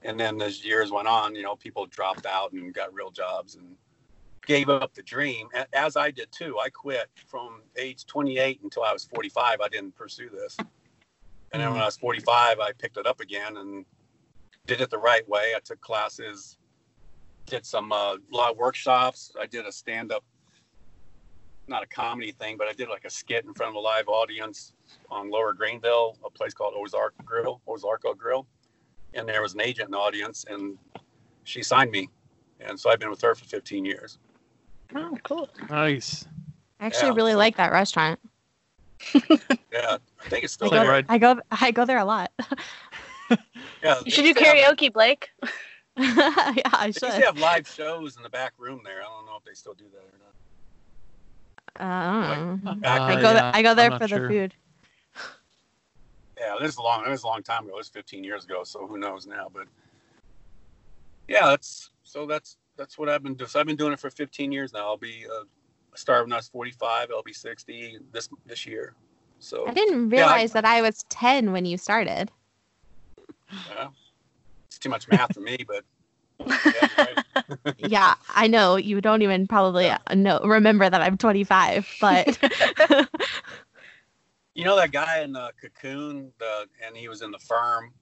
[0.04, 3.56] And then as years went on, you know, people dropped out and got real jobs
[3.56, 3.76] and
[4.46, 6.58] gave up the dream, as I did too.
[6.60, 9.62] I quit from age 28 until I was 45.
[9.62, 10.58] I didn't pursue this.
[11.54, 13.86] And then when I was 45, I picked it up again and
[14.66, 15.54] did it the right way.
[15.56, 16.58] I took classes,
[17.46, 18.16] did some uh,
[18.58, 19.32] workshops.
[19.40, 20.24] I did a stand up,
[21.68, 24.08] not a comedy thing, but I did like a skit in front of a live
[24.08, 24.74] audience
[25.10, 28.48] on Lower Greenville, a place called Ozark Grill, Ozarko Grill.
[29.14, 30.78] And there was an agent in the audience, and
[31.44, 32.10] she signed me.
[32.62, 34.20] And so I've been with her for 15 years.
[34.96, 35.50] Oh, cool.
[35.70, 36.26] Nice.
[36.80, 37.16] I actually Yeah.
[37.16, 38.20] really like that restaurant.
[39.72, 40.92] Yeah, I think it's I still Like go, there.
[40.92, 42.32] right- I go I go there a lot.
[43.82, 45.30] Yeah, You should do used to have- karaoke, Blake.
[45.44, 45.54] yeah,
[45.98, 47.12] I They used should.
[47.12, 49.00] to have live shows in the back room there.
[49.02, 50.34] I don't know if they still do that or not.
[51.80, 52.76] Uh, I don't know.
[52.76, 54.28] Back I Uh, go yeah, there, I go there for sure.
[54.28, 54.54] the food.
[56.38, 57.04] Yeah, this is a long.
[57.04, 57.76] That was a long time ago.
[57.76, 58.64] It was 15 years ago.
[58.66, 59.48] So who knows now?
[59.54, 59.68] But
[61.28, 63.48] yeah, that's so that's that's what I've been doing.
[63.50, 64.80] So I've been doing it for 15 years now.
[64.88, 65.44] I'll be uh,
[65.94, 67.10] I started when I was 45.
[67.12, 68.96] I'll be 60 this this year.
[69.40, 72.32] So I didn't Yeah, I- realize that I was 10 when you started.
[73.68, 73.88] yeah,
[74.68, 75.84] it's too much math for me, but
[76.74, 77.18] yeah, right.
[77.78, 79.98] yeah, I know you don't even probably Yeah.
[80.08, 82.38] uh, know remember that I'm 25, but
[84.54, 87.94] You know that guy in the cocoon, the and he was in the firm.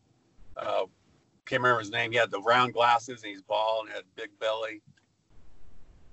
[0.57, 0.85] Uh,
[1.49, 2.11] can't remember his name.
[2.11, 4.81] He had the round glasses and he's bald and had big belly.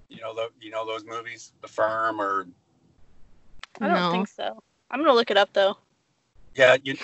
[0.09, 2.47] You know the you know those movies, The Firm, or
[3.81, 4.11] I don't no.
[4.13, 4.59] think so.
[4.91, 5.77] I'm gonna look it up though.
[6.55, 6.77] yeah.
[6.83, 6.97] You,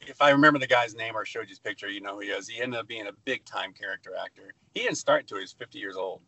[0.00, 2.28] if I remember the guy's name or showed you his picture, you know who he
[2.28, 2.48] is.
[2.48, 4.54] He ended up being a big time character actor.
[4.74, 6.20] He didn't start until he was 50 years old,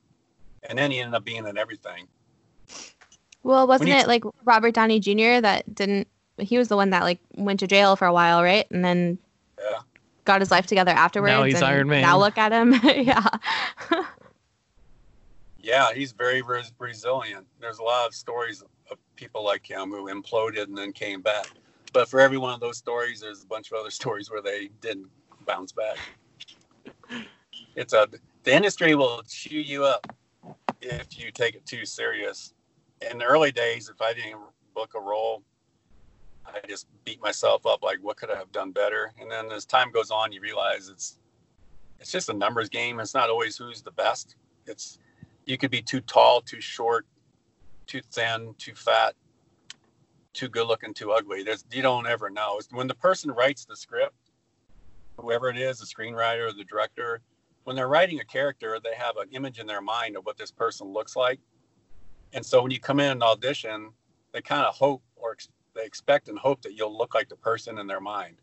[0.69, 2.09] and then he ended up being in everything.
[3.45, 5.41] Well, wasn't you- it like Robert Downey Jr.
[5.41, 6.09] that didn't?
[6.39, 8.67] He was the one that like went to jail for a while, right?
[8.71, 9.19] And then
[9.59, 9.79] Yeah.
[10.29, 11.47] Got his life together afterwards.
[11.47, 12.03] he's and Iron Man.
[12.03, 12.73] Now look at him.
[12.85, 13.27] yeah.
[15.61, 17.47] Yeah, he's very res- resilient.
[17.61, 21.49] There's a lot of stories of people like him who imploded and then came back.
[21.93, 24.69] but for every one of those stories, there's a bunch of other stories where they
[24.81, 25.09] didn't
[25.47, 25.97] bounce back.
[27.75, 28.07] It's a
[28.45, 30.07] the industry will chew you up
[30.81, 32.55] if you take it too serious.
[33.11, 34.41] In the early days, if I didn't
[34.75, 35.43] book a role,
[36.49, 39.13] I just beat myself up like, what could I have done better?
[39.21, 41.19] And then as time goes on, you realize it's
[42.01, 43.01] it's just a numbers game.
[43.01, 44.37] It's not always who's the best.
[44.67, 44.99] It's
[45.47, 47.07] you could be too tall, too short,
[47.87, 49.15] too thin, too fat,
[50.33, 51.43] too good looking, too ugly.
[51.43, 52.59] There's you don't ever know.
[52.59, 54.15] It's when the person writes the script,
[55.19, 57.21] whoever it is, the screenwriter or the director,
[57.65, 60.51] when they're writing a character, they have an image in their mind of what this
[60.51, 61.41] person looks like.
[62.33, 63.91] And so when you come in and audition,
[64.33, 65.37] they kind of hope or
[65.79, 68.37] they expect and hope that you'll look like the person in their mind.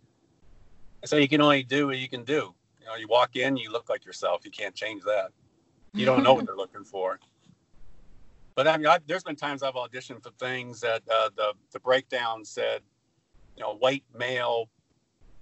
[1.02, 2.56] And so you can only do what you can do.
[2.80, 4.46] You know, you walk in, you look like yourself.
[4.46, 5.32] You can't change that.
[5.94, 7.20] You don't know what they're looking for.
[8.56, 11.80] But I mean, I, there's been times I've auditioned for things that uh, the the
[11.80, 12.82] breakdown said,
[13.58, 14.70] you know, white male,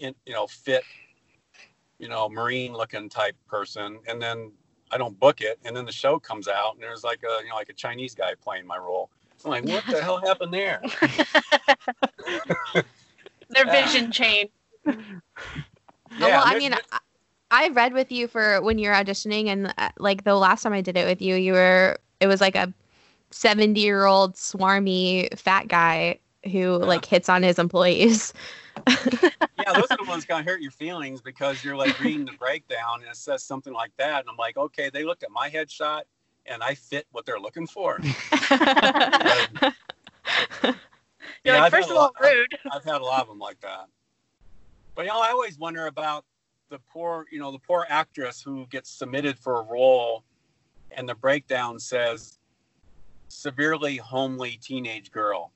[0.00, 0.82] in, you know, fit,
[1.98, 4.50] you know, marine looking type person, and then
[4.90, 7.50] I don't book it, and then the show comes out, and there's like a you
[7.50, 9.10] know like a Chinese guy playing my role.
[9.44, 10.80] I'm like, what the hell happened there?
[13.50, 14.52] Their vision changed.
[14.86, 14.94] Oh,
[16.18, 16.98] Yeah, well, I mean, I,
[17.50, 20.80] I read with you for when you're auditioning, and uh, like the last time I
[20.80, 22.72] did it with you, you were it was like a
[23.30, 26.20] 70 year old swarmy fat guy
[26.50, 28.32] who like hits on his employees.
[28.88, 33.00] yeah, those are the ones gonna hurt your feelings because you're like reading the breakdown
[33.00, 36.02] and it says something like that, and I'm like, okay, they looked at my headshot
[36.46, 37.98] and I fit what they're looking for.
[41.44, 42.54] You're Yeah, like, I've first of all, lot- I've- rude.
[42.72, 43.86] I've had a lot of them like that.
[44.94, 46.24] But you know, I always wonder about
[46.70, 50.24] the poor, you know, the poor actress who gets submitted for a role,
[50.92, 52.38] and the breakdown says
[53.28, 55.52] severely homely teenage girl,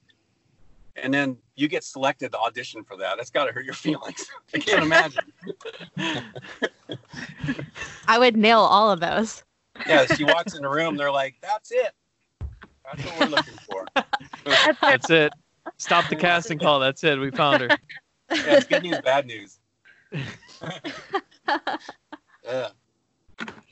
[0.96, 3.16] and then you get selected to audition for that.
[3.16, 4.26] That's got to hurt your feelings.
[4.54, 5.24] I can't imagine.
[8.08, 9.44] I would nail all of those.
[9.88, 10.96] Yeah, she walks in the room.
[10.96, 11.92] They're like, "That's it.
[12.84, 13.86] That's what we're looking for."
[14.80, 15.32] That's it.
[15.76, 16.80] Stop the casting call.
[16.80, 17.18] That's it.
[17.18, 17.68] We found her.
[18.30, 19.58] Yeah, it's good news, bad news.
[22.44, 22.68] yeah.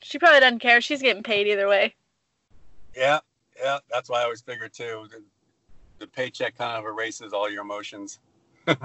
[0.01, 0.81] She probably doesn't care.
[0.81, 1.95] She's getting paid either way.
[2.95, 3.19] Yeah,
[3.59, 5.07] yeah, that's why I always figure too.
[5.11, 5.23] The,
[5.99, 8.19] the paycheck kind of erases all your emotions.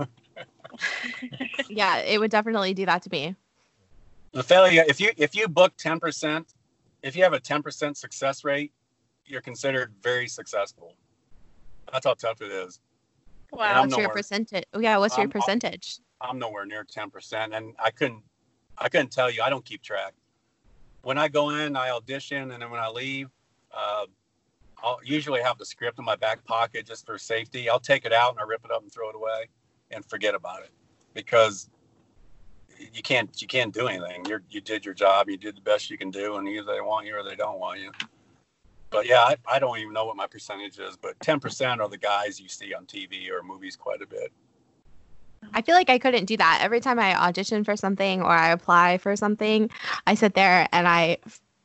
[1.68, 3.36] Yeah, it would definitely do that to me.
[4.32, 6.54] The failure, if you if you book ten percent,
[7.02, 8.72] if you have a ten percent success rate,
[9.26, 10.94] you're considered very successful.
[11.92, 12.80] That's how tough it is.
[13.52, 13.82] Wow.
[13.82, 14.64] What's your percentage?
[14.72, 15.98] Oh, yeah, what's your I'm- I'm- percentage?
[16.20, 18.22] I'm nowhere near ten percent, and I couldn't
[18.78, 19.42] I couldn't tell you.
[19.42, 20.14] I don't keep track.
[21.02, 23.28] When I go in, I audition, and then when I leave,
[23.72, 24.06] uh,
[24.82, 27.68] I'll usually have the script in my back pocket just for safety.
[27.68, 29.48] I'll take it out and I rip it up and throw it away
[29.90, 30.70] and forget about it
[31.12, 31.68] because
[32.92, 34.24] you can't you can't do anything.
[34.26, 35.28] You you did your job.
[35.28, 37.58] You did the best you can do, and either they want you or they don't
[37.58, 37.90] want you.
[38.90, 41.88] But yeah, I, I don't even know what my percentage is, but ten percent are
[41.88, 44.32] the guys you see on TV or movies quite a bit.
[45.54, 46.60] I feel like I couldn't do that.
[46.62, 49.70] Every time I audition for something or I apply for something,
[50.06, 51.18] I sit there and I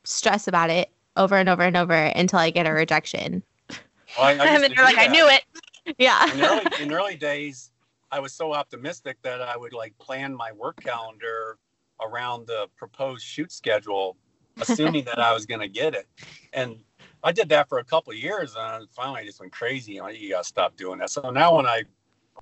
[0.04, 3.42] stress about it over and over and over until I get a rejection.
[3.70, 3.78] Well,
[4.18, 5.44] I- I and then you're like, I knew it.
[5.96, 6.30] Yeah.
[6.34, 7.70] in early in early days,
[8.10, 11.58] I was so optimistic that I would like plan my work calendar
[12.00, 14.16] around the proposed shoot schedule,
[14.60, 16.06] assuming that I was going to get it.
[16.52, 16.76] And
[17.22, 19.94] I did that for a couple of years, and finally I just went crazy.
[19.94, 21.10] You know, you got to stop doing that.
[21.10, 21.82] So now when I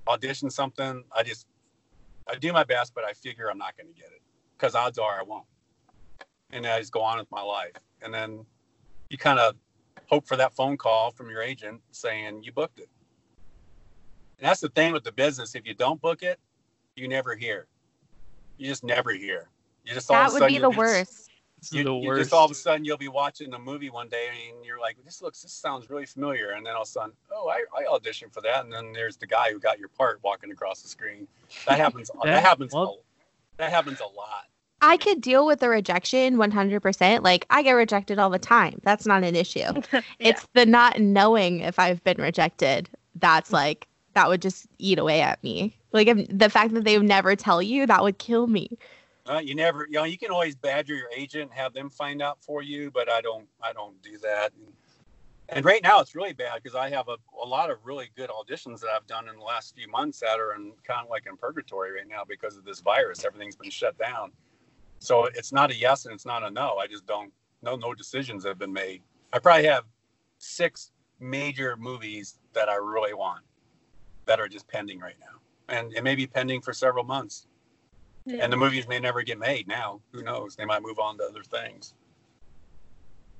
[0.06, 1.46] audition something, I just
[2.28, 4.20] I do my best, but I figure I'm not going to get it
[4.56, 5.46] because odds are I won't.
[6.50, 8.44] And I just go on with my life, and then
[9.10, 9.56] you kind of
[10.06, 12.88] hope for that phone call from your agent saying you booked it.
[14.38, 15.54] And that's the thing with the business.
[15.54, 16.38] If you don't book it,
[16.94, 17.66] you never hear.
[18.58, 19.48] You just never hear.
[19.84, 21.30] You just all of That a would sudden be you'll the worst.
[21.72, 22.20] You, the you worst.
[22.20, 24.96] just all of a sudden you'll be watching a movie one day and you're like,
[25.04, 26.50] this looks, this sounds really familiar.
[26.50, 28.64] And then all of a sudden, oh, I, I auditioned for that.
[28.64, 31.26] And then there's the guy who got your part walking across the screen.
[31.66, 32.10] That happens.
[32.22, 32.72] that, That- happens.
[32.74, 34.44] well- a, that happens a lot.
[34.82, 37.22] I could deal with the rejection 100%.
[37.24, 38.78] Like, I get rejected all the time.
[38.84, 39.72] That's not an issue.
[40.18, 42.90] It's the not knowing if I've been rejected.
[43.14, 45.76] That's like, that would just eat away at me.
[45.92, 48.76] Like, the fact that they would never tell you, that would kill me.
[49.26, 52.38] Uh, you never, you know, you can always badger your agent, have them find out
[52.42, 54.52] for you, but I don't, I don't do that.
[54.54, 54.72] And,
[55.48, 58.30] and right now it's really bad because I have a, a lot of really good
[58.30, 61.26] auditions that I've done in the last few months that are in kind of like
[61.26, 63.24] in purgatory right now because of this virus.
[63.24, 64.32] Everything's been shut down.
[64.98, 66.76] So it's not a yes and it's not a no.
[66.76, 69.02] I just don't, no, no decisions have been made.
[69.32, 69.84] I probably have
[70.38, 73.42] six major movies that I really want
[74.26, 75.38] that are just pending right now.
[75.68, 77.46] and it may be pending for several months.
[78.28, 80.00] And the movies may never get made now.
[80.12, 80.56] Who knows?
[80.56, 81.94] They might move on to other things.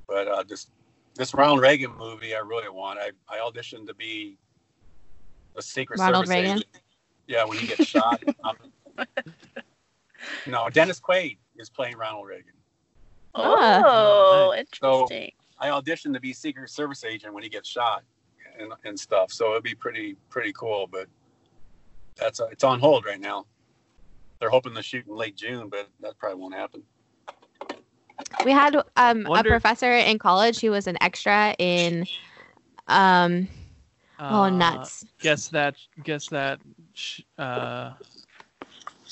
[0.07, 0.69] But uh, this
[1.17, 3.01] this Ronald Reagan movie, I really want.
[3.01, 4.39] I, I auditioned to be
[5.57, 6.59] a Secret Ronald Service Reagan?
[6.59, 6.67] agent.
[7.27, 8.23] Yeah, when he gets shot.
[8.45, 8.57] Um,
[10.47, 12.53] no, Dennis Quaid is playing Ronald Reagan.
[13.35, 14.61] Oh, nice.
[14.61, 15.33] interesting.
[15.59, 18.05] I auditioned to be Secret Service agent when he gets shot
[18.59, 19.33] and, and stuff.
[19.33, 20.87] So it'd be pretty pretty cool.
[20.91, 21.07] But
[22.17, 23.47] that's uh, it's on hold right now.
[24.39, 26.83] They're hoping to shoot in late June, but that probably won't happen.
[28.45, 32.07] We had um, Wonder- a professor in college who was an extra in
[32.89, 33.49] um
[34.19, 35.05] oh Uh, nuts.
[35.21, 35.77] Guess that.
[36.05, 36.61] Guess that.
[37.39, 37.93] Uh,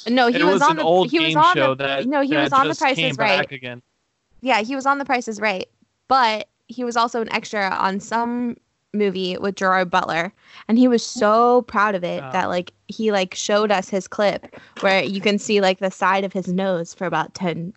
[0.08, 2.06] No, he was, was, on the old he was game on show the that.
[2.06, 3.50] no, he that was on the just Price is Right.
[3.50, 3.82] again.
[4.40, 5.68] Yeah, he was on the Price is Right,
[6.08, 8.56] but he was also an extra on some
[8.94, 10.32] movie with Gerard Butler,
[10.68, 12.32] and he was so proud of it Oh.
[12.32, 16.24] that like he like showed us his clip where you can see like the side
[16.24, 17.72] of his nose for about ten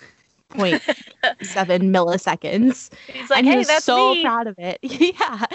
[0.49, 0.82] point
[1.41, 4.24] seven milliseconds, He's like, and he hey, was that's so me.
[4.24, 4.80] proud of it.
[4.84, 5.45] yeah.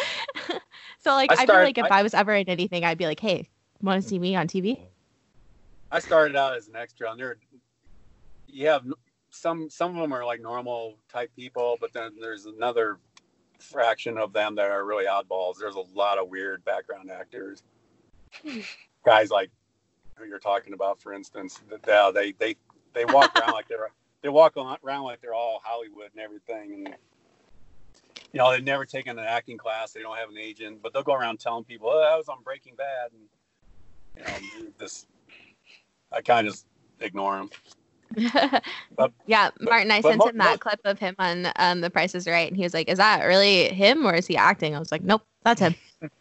[0.98, 3.06] so like I I, feel like if I- I, was ever in anything, I'd be
[3.06, 3.48] like, hey,
[3.80, 4.78] want to see me on TV?
[5.90, 7.10] I started out as an extra.
[7.10, 7.36] And there,
[8.48, 8.84] you have
[9.30, 12.98] some some of them are like normal type people, but then there's another
[13.62, 15.54] fraction of them that are really oddballs.
[15.58, 17.62] There's a lot of weird background actors,
[19.04, 19.50] guys like
[20.16, 21.60] who you're talking about, for instance.
[21.68, 22.56] th- Yeah, they they
[22.94, 23.90] they walk around like they're
[24.22, 26.96] they walk around like they're all Hollywood and everything, and
[28.32, 29.92] you know they've never taken an acting class.
[29.92, 32.42] They don't have an agent, but they'll go around telling people, "Oh, I was on
[32.42, 33.22] Breaking Bad," and
[34.16, 34.22] you
[34.64, 35.06] know this.
[36.12, 36.66] I kind of just
[37.00, 37.50] ignore them.
[38.96, 41.90] But- yeah, Martin, I but sent mo- him that clip of him on um, The
[41.90, 44.74] Price is Right, and he was like, "Is that really him, or is he acting?"
[44.76, 45.74] I was like, "Nope, that's him.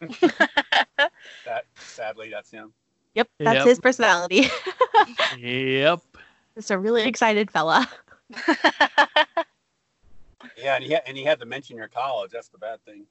[1.44, 2.72] That sadly, that's him.
[3.14, 3.66] Yep, that's Yep.
[3.66, 4.46] his personality.
[5.38, 6.00] Yep.
[6.54, 7.88] Just a really excited fella."
[10.56, 12.30] Yeah, and he had, and he had to mention your college.
[12.32, 13.04] That's the bad thing.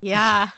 [0.00, 0.50] Yeah.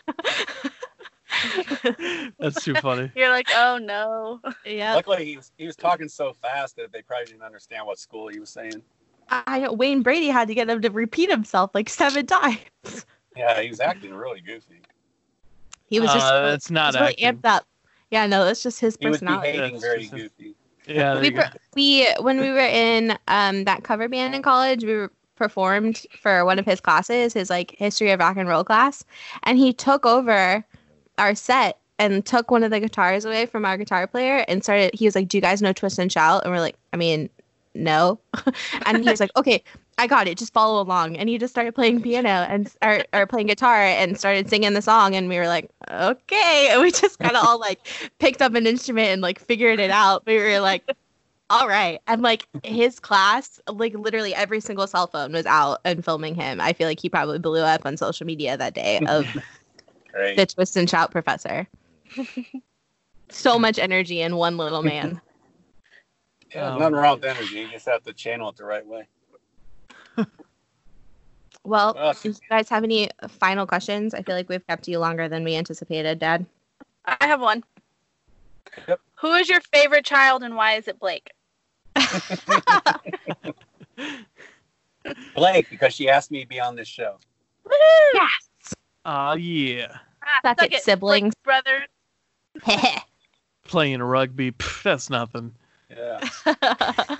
[2.38, 3.10] That's too funny.
[3.16, 4.40] You're like, oh no.
[4.64, 4.94] yeah.
[4.94, 8.28] Luckily, he was he was talking so fast that they probably didn't understand what school
[8.28, 8.82] he was saying.
[9.30, 12.58] I know Wayne Brady had to get him to repeat himself like seven times.
[13.36, 14.80] Yeah, he was acting really goofy.
[15.88, 17.40] He was just Uh, really, that's not he really acting.
[17.42, 17.66] amped up.
[18.10, 19.52] Yeah, no, that's just his personality.
[19.52, 20.08] He was personality.
[20.08, 20.54] behaving very goofy.
[20.88, 21.20] Yeah.
[21.20, 25.10] we per- we when we were in um that cover band in college we were
[25.34, 29.04] performed for one of his classes his like history of rock and roll class
[29.42, 30.64] and he took over
[31.18, 34.94] our set and took one of the guitars away from our guitar player and started
[34.94, 36.42] he was like do you guys know twist and shout?
[36.44, 37.30] And we're like i mean
[37.74, 38.18] no.
[38.86, 39.62] And he was like okay
[39.98, 40.36] i got it.
[40.38, 41.16] Just follow along.
[41.16, 44.82] And he just started playing piano and or, or playing guitar and started singing the
[44.82, 45.14] song.
[45.14, 46.68] And we were like okay.
[46.70, 47.80] And we just kind of all like
[48.18, 50.24] picked up an instrument and like figured it out.
[50.26, 50.84] We were like
[51.48, 52.00] all right.
[52.06, 56.60] And like his class like literally every single cell phone was out and filming him.
[56.60, 59.26] I feel like he probably blew up on social media that day of
[60.16, 60.36] Great.
[60.36, 61.68] the twist and shout professor
[63.28, 65.20] so much energy in one little man
[66.54, 67.56] Yeah, Oh, nothing wrong with energy.
[67.56, 69.08] You just have to channel it the right way.
[71.64, 74.98] well Well, do you guys have any final questions i feel like we've kept you
[75.00, 76.46] longer than we anticipated dad
[77.06, 77.62] I have one.
[78.88, 79.00] Yep.
[79.20, 81.30] Who is your favorite child and why is it Blake?
[85.34, 87.18] Blake, because she asked me to be on this show.
[88.12, 88.48] yes
[89.08, 89.98] Ah, yeah.
[90.20, 91.34] Ah, Suck it, Blake siblings.
[91.44, 91.86] Brothers.
[93.64, 94.50] Playing rugby.
[94.50, 95.54] Pff, that's nothing.
[95.88, 96.20] Yeah.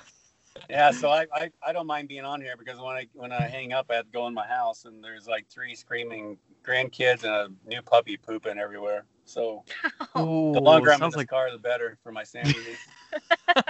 [0.68, 3.46] Yeah, so I, I, I don't mind being on here because when I when I
[3.46, 7.22] hang up, I have to go in my house and there's like three screaming grandkids
[7.22, 9.04] and a new puppy pooping everywhere.
[9.26, 9.62] So
[10.18, 12.76] Ooh, the longer I'm in sounds this like car, the better for my sanity.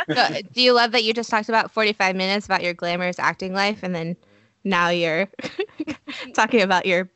[0.08, 3.52] Uh, do you love that you just talked about 45 minutes about your glamorous acting
[3.52, 4.16] life and then
[4.64, 5.28] now you're
[6.34, 7.10] talking about your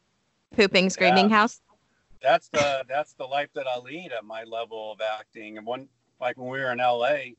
[0.54, 1.36] pooping screaming Yeah.
[1.36, 1.60] house
[2.22, 5.56] that's the that's the life that I lead at my level of acting.
[5.56, 5.88] And one
[6.20, 7.34] like when we were in LA,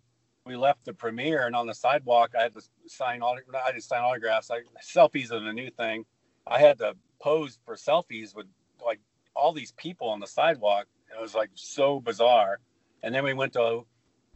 [0.46, 3.90] we left the premiere and on the sidewalk I had to sign all I just
[3.90, 4.50] sign autographs.
[4.50, 6.06] Like selfies are the new thing.
[6.48, 8.48] I had to pose for selfies with
[8.84, 9.00] like
[9.36, 10.88] all these people on the sidewalk.
[11.16, 12.60] It was like so bizarre.
[13.04, 13.86] And then we went to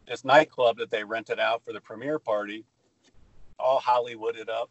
[0.06, 2.64] this nightclub that they rented out for the premiere party,
[3.58, 4.70] all Hollywooded up.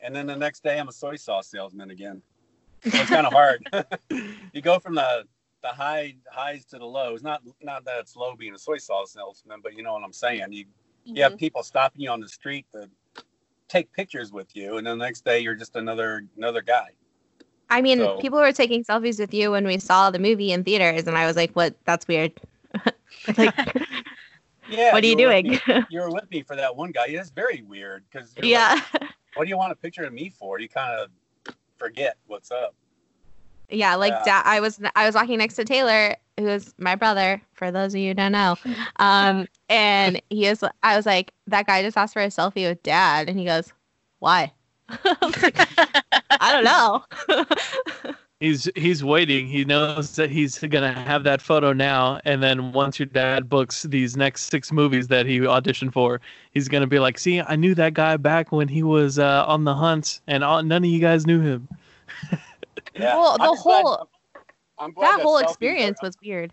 [0.00, 2.22] And then the next day I'm a soy sauce salesman again.
[2.84, 3.68] It's kind of hard.
[4.52, 5.24] you go from the
[5.62, 7.22] the high highs to the lows.
[7.22, 10.12] Not not that it's low being a soy sauce salesman, but you know what I'm
[10.12, 10.52] saying.
[10.52, 10.64] You
[11.04, 11.38] you have mm-hmm.
[11.38, 12.88] people stopping you on the street to
[13.68, 16.90] take pictures with you, and then the next day you're just another another guy.
[17.70, 20.62] i mean So- people were taking selfies with you when we saw the movie in
[20.62, 22.32] theaters and i was like what that's weird
[23.38, 23.54] like,
[24.68, 24.92] Yeah.
[24.92, 25.84] what are you with doing?
[25.90, 27.06] you were with me for that one guy.
[27.08, 28.80] It's very weird because yeah.
[29.34, 30.58] what do you want a picture of me for?
[30.60, 31.10] You kind of
[31.82, 32.74] forget what's up.
[33.68, 34.22] Yeah, like Yeah.
[34.24, 37.40] dad, I was I was walking next to Taylor, who is my brother.
[37.54, 38.56] For those of you who don't know,
[38.96, 40.62] um, and he is.
[40.82, 43.72] I was like, that guy just asked for a selfie with dad, and he goes,
[44.18, 44.52] "Why?"
[44.88, 45.58] I was like,
[46.40, 48.14] I don't know.
[48.42, 49.46] He's he's waiting.
[49.46, 53.84] He knows that he's gonna have that photo now, and then once your dad books
[53.84, 56.20] these next six movies that he auditioned for,
[56.50, 59.62] he's gonna be like, "See, I knew that guy back when he was uh, on
[59.62, 61.68] the hunt, and all, none of you guys knew him."
[62.94, 63.16] Yeah.
[63.16, 64.08] Well, I'm the just glad- whole-
[64.78, 66.52] I'm glad that whole selfies are- experience was weird.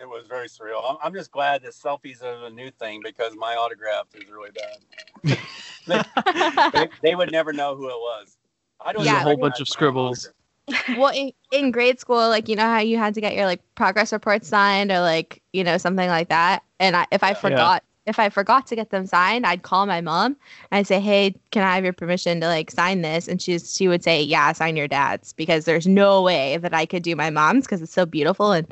[0.00, 0.80] It was very surreal.
[0.88, 4.50] I'm, I'm just glad that selfies are the new thing because my autograph is really
[4.50, 5.38] bad.
[6.72, 8.38] They, they would never know who it was.
[8.84, 9.12] I don't Yeah.
[9.16, 10.30] even A whole bunch of my own scribbles.
[10.68, 10.96] Autograph.
[10.98, 13.60] well, in, in grade school, like you know how you had to get your like
[13.74, 16.62] progress reports signed or like you know something like that.
[16.80, 17.34] And I, if I Yeah.
[17.34, 20.36] forgot, if I forgot to get them signed, I'd call my mom
[20.70, 23.74] and I'd say, "Hey, can I have your permission to like sign this?" And she's
[23.74, 27.14] she would say, "Yeah, sign your dad's," because there's no way that I could do
[27.16, 28.66] my mom's because it's so beautiful and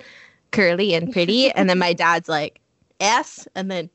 [0.53, 1.51] curly and pretty.
[1.53, 2.61] and then my dad's like,
[3.01, 3.91] "S," and then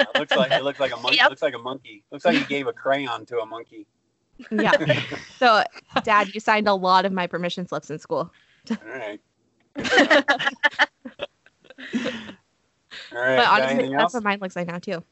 [0.00, 1.16] It looks like it looks like a monkey.
[1.20, 1.30] Yep.
[1.30, 2.04] Looks like a monkey.
[2.10, 3.86] Looks like you gave a crayon to a monkey.
[4.50, 5.02] Yeah.
[5.38, 5.62] so,
[6.04, 8.30] dad, you signed a lot of my permission slips in school.
[8.70, 9.20] All right.
[9.76, 9.82] All
[13.12, 13.36] right.
[13.36, 14.14] but honestly, that's else?
[14.14, 15.02] what mine looks like now too.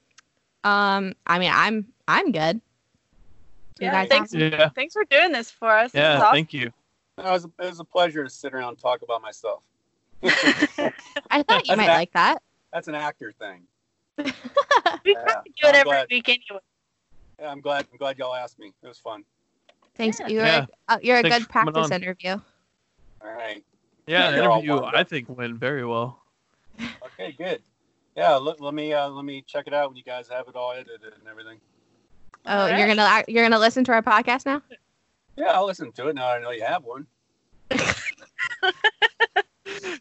[0.65, 2.61] Um, I mean, I'm I'm good.
[3.81, 4.33] Yeah, guys thanks.
[4.33, 5.93] have- Yeah, Thanks for doing this for us.
[5.95, 6.19] Yeah.
[6.19, 6.33] awesome.
[6.33, 6.73] Thank you.
[7.17, 9.63] No, it, was a, it was a pleasure to sit around and talk about myself.
[10.25, 10.91] I thought
[11.31, 12.43] you That's might that- like that.
[12.73, 13.63] That's an actor thing.
[14.19, 14.33] We Yeah,
[15.23, 16.07] try to do it I'm every glad.
[16.11, 16.61] week anyway.
[17.41, 17.87] Yeah, I'm glad.
[17.93, 18.73] I'm glad y'all asked me.
[18.83, 19.25] It was fun.
[19.95, 20.21] Thanks.
[20.21, 20.29] Yeah.
[20.29, 20.67] You're Yeah.
[20.89, 22.37] a, uh, you're a Thanks good practice interview.
[23.21, 23.65] All right.
[24.07, 26.23] Yeah, the interview I think went very well.
[26.81, 27.33] Okay.
[27.33, 27.63] Good.
[28.17, 28.37] Yeah.
[28.37, 30.73] Let, let me uh, let me check it out when you guys have it all
[30.73, 31.59] edited and everything.
[32.47, 32.79] Oh, Alright.
[32.79, 34.63] you're gonna ac- you're gonna listen to our podcast now?
[35.37, 36.29] Yeah, I'll listen to it now.
[36.31, 37.07] I know you have one.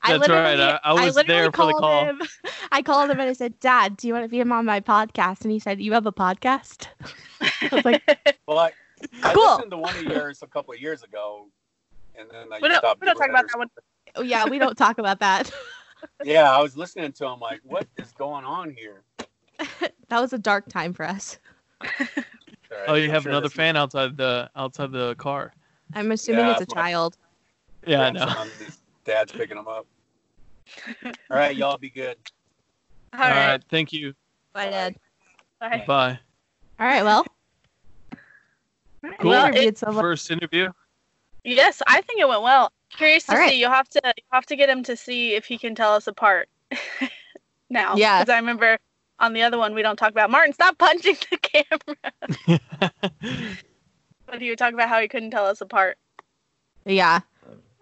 [0.08, 0.55] I That's right.
[0.58, 2.05] literally- I, I was literally there for the called call.
[2.05, 2.22] Him,
[2.72, 5.41] I called him and I said, "Dad, do you want to be on my podcast?"
[5.43, 6.88] And he said, "You have a podcast?"
[7.41, 8.72] I was like, Well, I,
[9.24, 9.55] I Cool.
[9.55, 11.47] listened to one of yours a couple of years ago,
[12.18, 13.68] and then I We don't, stopped we don't talk about that one.
[14.16, 15.51] "Oh yeah, we don't talk about that."
[16.24, 19.01] Yeah, I was listening to him like, what is going on here?
[20.10, 21.39] that was a dark time for us.
[21.82, 22.26] All right,
[22.88, 25.53] Oh, you I'm have sure another this fan outside the outside the car.
[25.93, 27.18] I'm assuming Yeah, it's a my- child.
[27.86, 28.45] Yeah, I know.
[29.05, 29.88] dad's picking him up.
[31.05, 32.18] All right, y'all be good.
[33.13, 33.47] All All right.
[33.47, 33.63] right.
[33.70, 34.13] Thank you.
[34.53, 34.95] Bye, Dad.
[35.59, 35.84] Bye.
[35.88, 36.20] Bye.
[36.80, 37.26] All right, well,
[39.20, 39.30] Cool.
[39.32, 40.70] Well, it- First interview.
[41.43, 42.72] Yes, I think it went well.
[42.89, 43.51] Curious to All right.
[43.51, 43.59] see.
[43.59, 46.07] You'll have to you have to get him to see if he can tell us
[46.07, 46.49] apart.
[47.70, 48.20] now, Yeah.
[48.20, 48.78] Because I remember
[49.20, 50.51] on the other one we don't talk about Martin.
[50.53, 51.38] Stop punching the
[52.47, 52.59] camera.
[54.30, 55.97] But he would talk about how he couldn't tell us apart.
[56.86, 57.22] Yeah.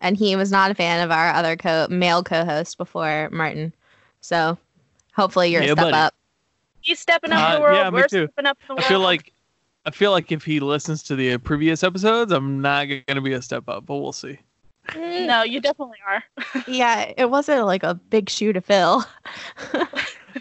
[0.02, 3.74] And he was not a fan of our other co male co-host before Martin.
[4.22, 4.58] So
[5.14, 5.98] hopefully you're Yeah, a step buddy.
[5.98, 6.14] up.
[6.82, 7.78] He's stepping up Uh, the world.
[7.78, 8.28] yeah, me We're too.
[8.28, 9.34] stepping up in the I feel like
[9.86, 13.42] I feel like if he listens to the previous episodes, I'm not gonna be a
[13.42, 14.40] step up, but we'll see.
[14.96, 16.24] no, you definitely are.
[16.68, 19.04] Yeah, it wasn't like a big shoe to fill.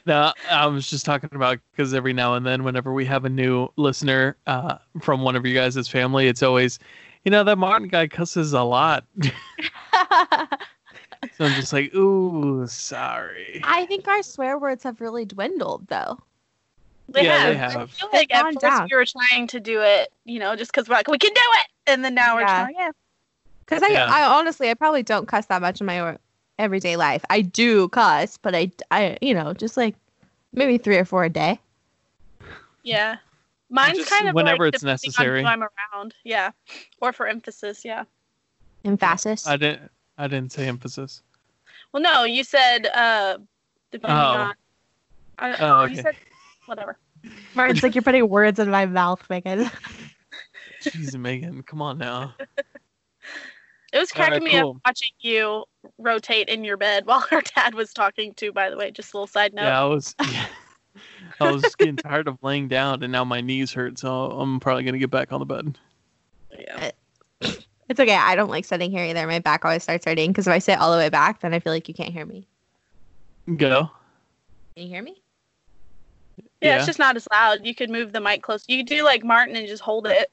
[0.07, 3.29] No, I was just talking about because every now and then, whenever we have a
[3.31, 6.79] new listener uh, from one of you guys' family, it's always,
[7.25, 9.05] you know, that Martin guy cusses a lot.
[9.23, 9.29] so
[11.41, 13.61] I'm just like, ooh, sorry.
[13.65, 16.19] I think our swear words have really dwindled though.
[17.09, 17.49] They Yeah, have.
[17.53, 17.91] they I have.
[17.91, 18.89] feel like They've at first down.
[18.91, 21.41] we were trying to do it, you know, just because we're like, we can do
[21.61, 22.63] it, and then now we're Yeah.
[22.63, 22.75] trying.
[22.79, 22.91] Yeah.
[23.67, 24.07] Because I, Yeah.
[24.11, 26.17] I honestly, I probably don't cuss that much in my
[26.59, 27.25] everyday life.
[27.31, 29.95] I do cuss, but I, I, you know, just like
[30.53, 31.59] maybe three or four a day.
[32.83, 33.17] Yeah.
[33.71, 35.43] Mine's Just kind of whenever like it's depending on necessary.
[35.43, 36.15] who I'm around.
[36.25, 36.51] Yeah.
[37.01, 37.85] Or for emphasis.
[37.85, 38.05] Yeah.
[38.85, 39.47] Emphasis.
[39.47, 39.91] I didn't.
[40.19, 41.23] I didn't say emphasis.
[41.93, 43.39] Well, no, you said uh,
[43.91, 44.23] depending Oh.
[44.23, 44.55] on.
[45.39, 46.03] I, Oh, You okay.
[46.03, 46.17] said
[46.67, 46.99] whatever.
[47.55, 49.71] Martin's like you're putting words in my mouth, Megan.
[50.83, 52.35] Jeez, Megan, come on now.
[53.93, 54.71] It was All right, cracking me cool.
[54.73, 55.65] up watching you
[55.99, 58.53] rotate in your bed while her dad was talking too.
[58.53, 59.63] By the way, just a little side note.
[59.65, 60.15] Yeah, I was.
[60.31, 60.47] Yeah,
[61.41, 64.85] I was getting tired of laying down, and now my knees hurt, so I'm probably
[64.85, 65.79] gonna get back on the bed.
[66.59, 66.91] Yeah.
[67.43, 67.51] Uh,
[67.89, 68.15] it's okay.
[68.17, 69.27] I don't like sitting here either.
[69.27, 71.59] My back always starts hurting because if I sit all the way back, then I
[71.61, 72.47] feel like you can't hear me.
[73.57, 73.91] Go.
[74.75, 75.21] Can you hear me?
[76.61, 76.77] Yeah, Yeah.
[76.79, 77.65] it's just not as loud.
[77.67, 78.65] You could move the mic close.
[78.69, 80.31] You could do like Martin and just hold it.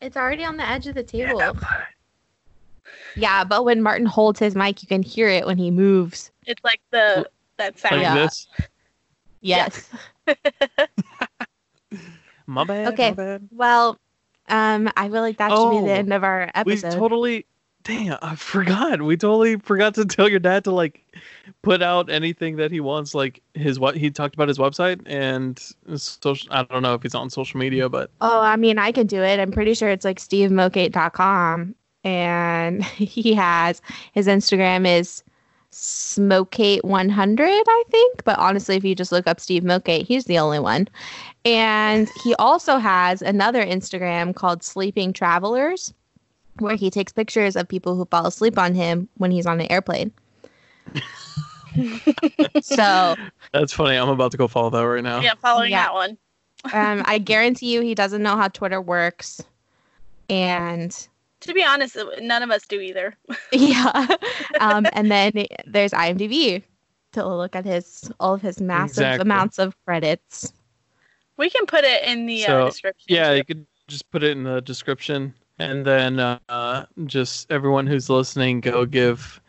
[0.00, 1.40] It's already on the edge of the table.
[3.16, 6.30] Yeah, but when Martin holds his mic, you can hear it when he moves.
[6.46, 7.96] It's like the that sound.
[7.96, 8.14] Like Yeah.
[8.14, 8.46] this.
[9.44, 9.88] Yes.
[12.46, 12.92] My bad.
[12.94, 13.10] Okay.
[13.10, 13.48] My bad.
[13.52, 13.98] Well,
[14.48, 16.88] um, I feel like that should be Oh, the end of our episode.
[16.88, 17.46] We totally.
[17.84, 19.02] Damn, I forgot.
[19.02, 21.04] We totally forgot to tell your dad to like
[21.60, 25.62] put out anything that he wants, like his what he talked about his website and
[25.86, 26.48] his social.
[26.50, 29.22] I don't know if he's on social media, but oh, I mean, I can do
[29.22, 29.38] it.
[29.38, 31.74] I'm pretty sure it's like stevemokate.com.
[32.04, 33.82] And he has
[34.12, 35.22] his Instagram is
[35.74, 38.24] smokate100, I think.
[38.24, 40.88] But honestly, if you just look up Steve Mokate, he's the only one.
[41.44, 45.92] And he also has another Instagram called Sleeping Travelers,
[46.60, 49.70] where he takes pictures of people who fall asleep on him when he's on an
[49.70, 50.12] airplane.
[52.60, 53.14] so
[53.52, 53.96] that's funny.
[53.96, 55.20] I'm about to go follow that right now.
[55.20, 55.84] Yeah, following Yeah.
[55.86, 56.18] that one.
[56.72, 59.42] um, I guarantee you he doesn't know how Twitter works.
[60.30, 60.96] And
[61.44, 63.14] To be honest, none of us do either.
[63.52, 64.06] yeah.
[64.60, 65.32] Um, and then
[65.66, 66.62] there's IMDb
[67.12, 69.22] to look at his all of his massive Exactly.
[69.22, 70.52] amounts of credits.
[71.36, 73.06] We can put it in the So, uh, description.
[73.08, 73.36] Yeah, too.
[73.36, 78.60] you could just put it in the description, and then uh, just everyone who's listening,
[78.60, 79.40] go give,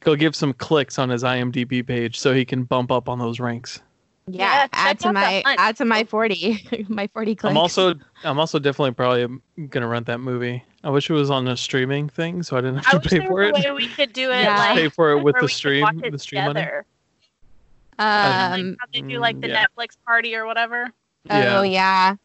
[0.00, 3.40] go give some clicks on his IMDb page so he can bump up on those
[3.40, 3.80] ranks.
[4.26, 7.50] Yeah, Yeah, add to my add to my forty my forty clicks.
[7.50, 7.94] I'm also,
[8.24, 10.64] I'm also definitely probably gonna rent that movie.
[10.82, 13.16] I wish it was on a streaming thing, so I didn't I have wish to
[13.16, 13.66] pay there for was it.
[13.66, 14.58] a way we could do it Yeah.
[14.58, 16.60] like pay for it with the stream, the stream money.
[16.62, 16.80] um
[17.98, 19.66] like how they do like the Mm, yeah.
[19.66, 20.90] Netflix party or whatever.
[21.30, 21.62] oh Yeah.
[21.62, 22.16] yeah.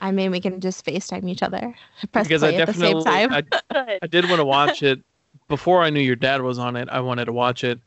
[0.00, 1.74] I mean we can just FaceTime each other.
[2.12, 3.46] Press Because I play at the same definitely, time.
[3.70, 5.00] I, I did want to watch it
[5.48, 6.88] before I knew your dad was on it.
[6.90, 7.78] I wanted to watch it.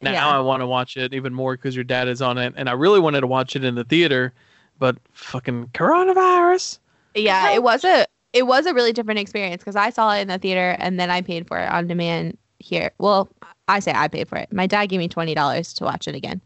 [0.00, 0.28] Now Yeah.
[0.28, 2.72] I want to watch it even more because your dad is on it, and I
[2.72, 4.32] really wanted to watch it in the theater,
[4.78, 6.78] but fucking coronavirus.
[7.14, 10.20] yeah, How- it was a it was a really different experience because I saw it
[10.22, 12.90] in the theater and then I paid for it on demand here.
[12.98, 13.28] Well,
[13.68, 14.50] I say I paid for it.
[14.52, 16.40] My dad gave me twenty dollars to watch it again,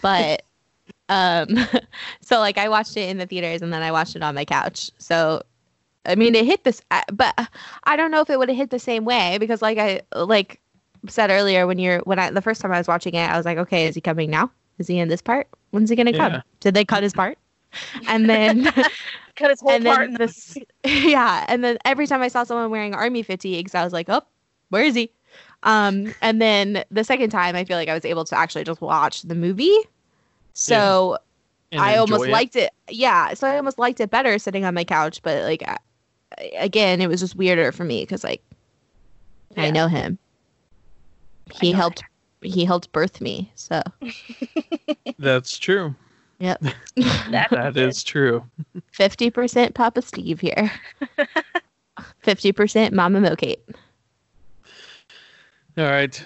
[0.00, 0.42] but
[1.08, 1.48] um,
[2.20, 4.44] so like I watched it in the theaters and then I watched it on my
[4.44, 4.90] couch.
[4.98, 5.42] So,
[6.06, 7.34] I mean, it hit this, uh, but
[7.84, 10.60] I don't know if it would have hit the same way because like I like
[11.08, 13.44] said earlier when you're when I the first time I was watching it, I was
[13.44, 14.50] like, okay, is he coming now?
[14.78, 15.48] Is he in this part?
[15.70, 16.30] When's he gonna Yeah.
[16.30, 16.42] come?
[16.60, 17.38] Did they cut his part?
[18.08, 18.68] And then
[19.36, 22.28] Cut his whole and part then in the this yeah and then every time i
[22.28, 24.22] saw someone wearing army fatigues i was like oh
[24.68, 25.10] where is he
[25.64, 28.80] um and then the second time i feel like i was able to actually just
[28.80, 29.76] watch the movie
[30.52, 31.18] so
[31.72, 32.30] and i almost it.
[32.30, 35.64] liked it yeah so i almost liked it better sitting on my couch but like
[35.66, 35.78] I,
[36.56, 38.42] again it was just weirder for me because like
[39.56, 40.16] i know him
[41.52, 42.02] he helped
[42.42, 43.82] he helped birth me so
[45.18, 45.94] That's true.
[46.38, 46.62] yep
[47.30, 47.94] That's That good.
[48.04, 48.44] true.
[48.92, 50.70] 50% papa steve here
[52.24, 53.60] 50% mama mokate
[55.76, 56.24] All right.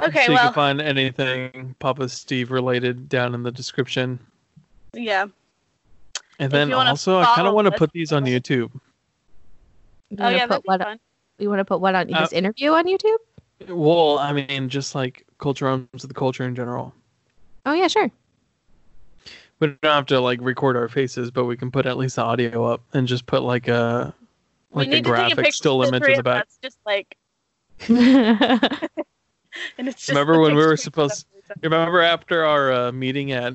[0.00, 4.20] Okay, so you can find anything Papa Steve related down in the description.
[4.94, 5.26] yeah.
[6.38, 8.70] And If then also, I kind of want to put these on YouTube.
[10.10, 11.00] You Oh wanna yeah, put that'd what fun.
[11.38, 13.18] You want to put what on Uh, this interview on YouTube?
[13.66, 16.94] Well, I mean, just like culture owns the culture in general.
[17.66, 18.10] Oh yeah, sure.
[19.60, 22.22] We don't have to like record our faces, but we can put at least the
[22.22, 24.14] audio up and just put like a
[24.72, 26.42] like a need to take a graphic still image in the back.
[26.44, 27.16] us, just like,
[27.88, 28.88] and
[29.78, 31.26] it's just Remember when we were supposed-
[31.62, 33.54] Remember after our uh, meeting at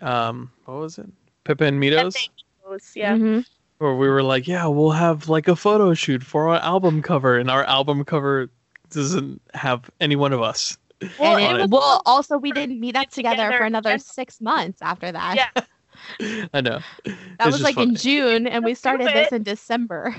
[0.00, 1.06] um what was it?
[1.44, 2.14] Pippa and Yeah, Mitos?
[2.14, 2.78] thank you.
[2.96, 3.16] Yeah.
[3.16, 3.46] Mhm.
[3.78, 7.38] Where we were like, yeah, we'll have like a photo shoot for our album cover,
[7.38, 8.48] and our album cover
[8.94, 10.78] doesn't have any one of us.
[11.18, 11.70] Well, and it, it.
[11.70, 14.00] well, also we didn't meet up together, together for another again.
[14.00, 15.36] six months after that.
[15.36, 16.48] Yeah.
[16.52, 16.80] I know.
[17.04, 17.94] that It's was just like in.
[17.94, 20.14] June, and we started this in December.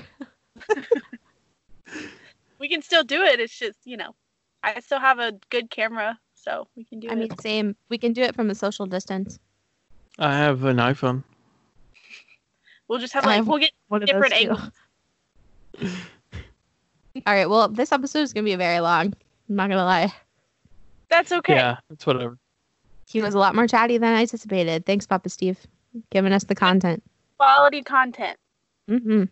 [2.58, 3.40] we can still do it.
[3.40, 4.14] It's just you know,
[4.62, 7.14] I still have a good camera, so we can do I it.
[7.14, 7.76] I mean, same.
[7.88, 9.38] We can do it from a social distance.
[10.18, 11.24] I have an iPhone.
[12.88, 13.72] we'll just have like have we'll get
[14.06, 14.70] different those angles.
[17.26, 17.48] All right.
[17.48, 19.14] Well, this episode is gonna be very long.
[19.48, 20.12] I'm not gonna lie.
[21.08, 21.54] That's okay.
[21.54, 22.36] Yeah, it's whatever.
[23.08, 24.84] He was a lot more chatty than I anticipated.
[24.84, 25.58] Thanks, Papa Steve,
[26.10, 27.02] giving us the content.
[27.38, 28.36] Quality content.
[28.90, 29.24] Mm-hmm.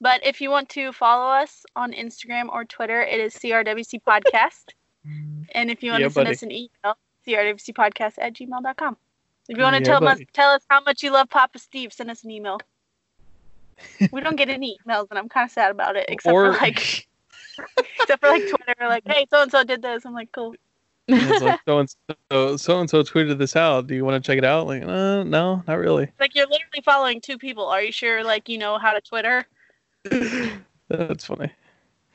[0.00, 4.64] But if you want to follow us on Instagram or Twitter, it is CRWC Podcast.
[5.54, 6.34] And if you want Yeah, to send buddy.
[6.34, 6.96] us an email,
[7.26, 8.96] CRWC Podcast at gmail.com.
[9.48, 11.92] If you want to Yeah, tell us tell us how much you love Papa Steve,
[11.92, 12.58] send us an email.
[14.12, 16.06] We don't get any emails, and I'm kind of sad about it.
[16.08, 17.06] Except or for like,
[18.00, 20.04] except for like Twitter, like, hey, so and so did this.
[20.04, 20.54] I'm like, cool.
[21.08, 21.94] like so and
[22.30, 23.86] so so and so tweeted this out.
[23.86, 24.66] Do you want to check it out?
[24.66, 26.10] Like, uh, no, not really.
[26.18, 27.66] Like you're literally following two people.
[27.66, 28.24] Are you sure?
[28.24, 29.46] Like you know how to Twitter?
[30.88, 31.52] That's funny.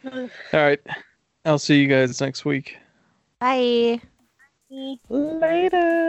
[0.13, 0.79] All right.
[1.45, 2.77] I'll see you guys next week.
[3.39, 4.01] Bye.
[5.09, 6.01] Later.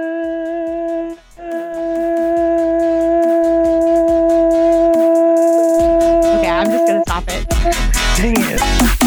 [6.62, 7.48] I'm just going to stop it.
[8.16, 9.01] Dang it.